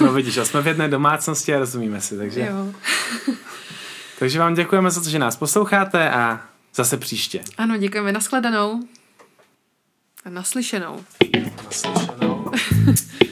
No 0.00 0.12
vidíš, 0.12 0.36
jsme 0.42 0.62
v 0.62 0.66
jedné 0.66 0.88
domácnosti 0.88 1.54
a 1.54 1.58
rozumíme 1.58 2.00
si, 2.00 2.16
takže... 2.16 2.40
jo. 2.40 2.72
Takže 4.20 4.38
vám 4.38 4.54
děkujeme 4.54 4.90
za 4.90 5.00
to, 5.00 5.08
že 5.08 5.18
nás 5.18 5.36
posloucháte 5.36 6.10
a 6.10 6.40
zase 6.74 6.96
příště. 6.96 7.40
Ano, 7.58 7.76
děkujeme. 7.76 8.12
Naschledanou. 8.12 8.88
A 10.24 10.30
naslyšenou. 10.30 11.04
Naslyšenou. 11.64 12.52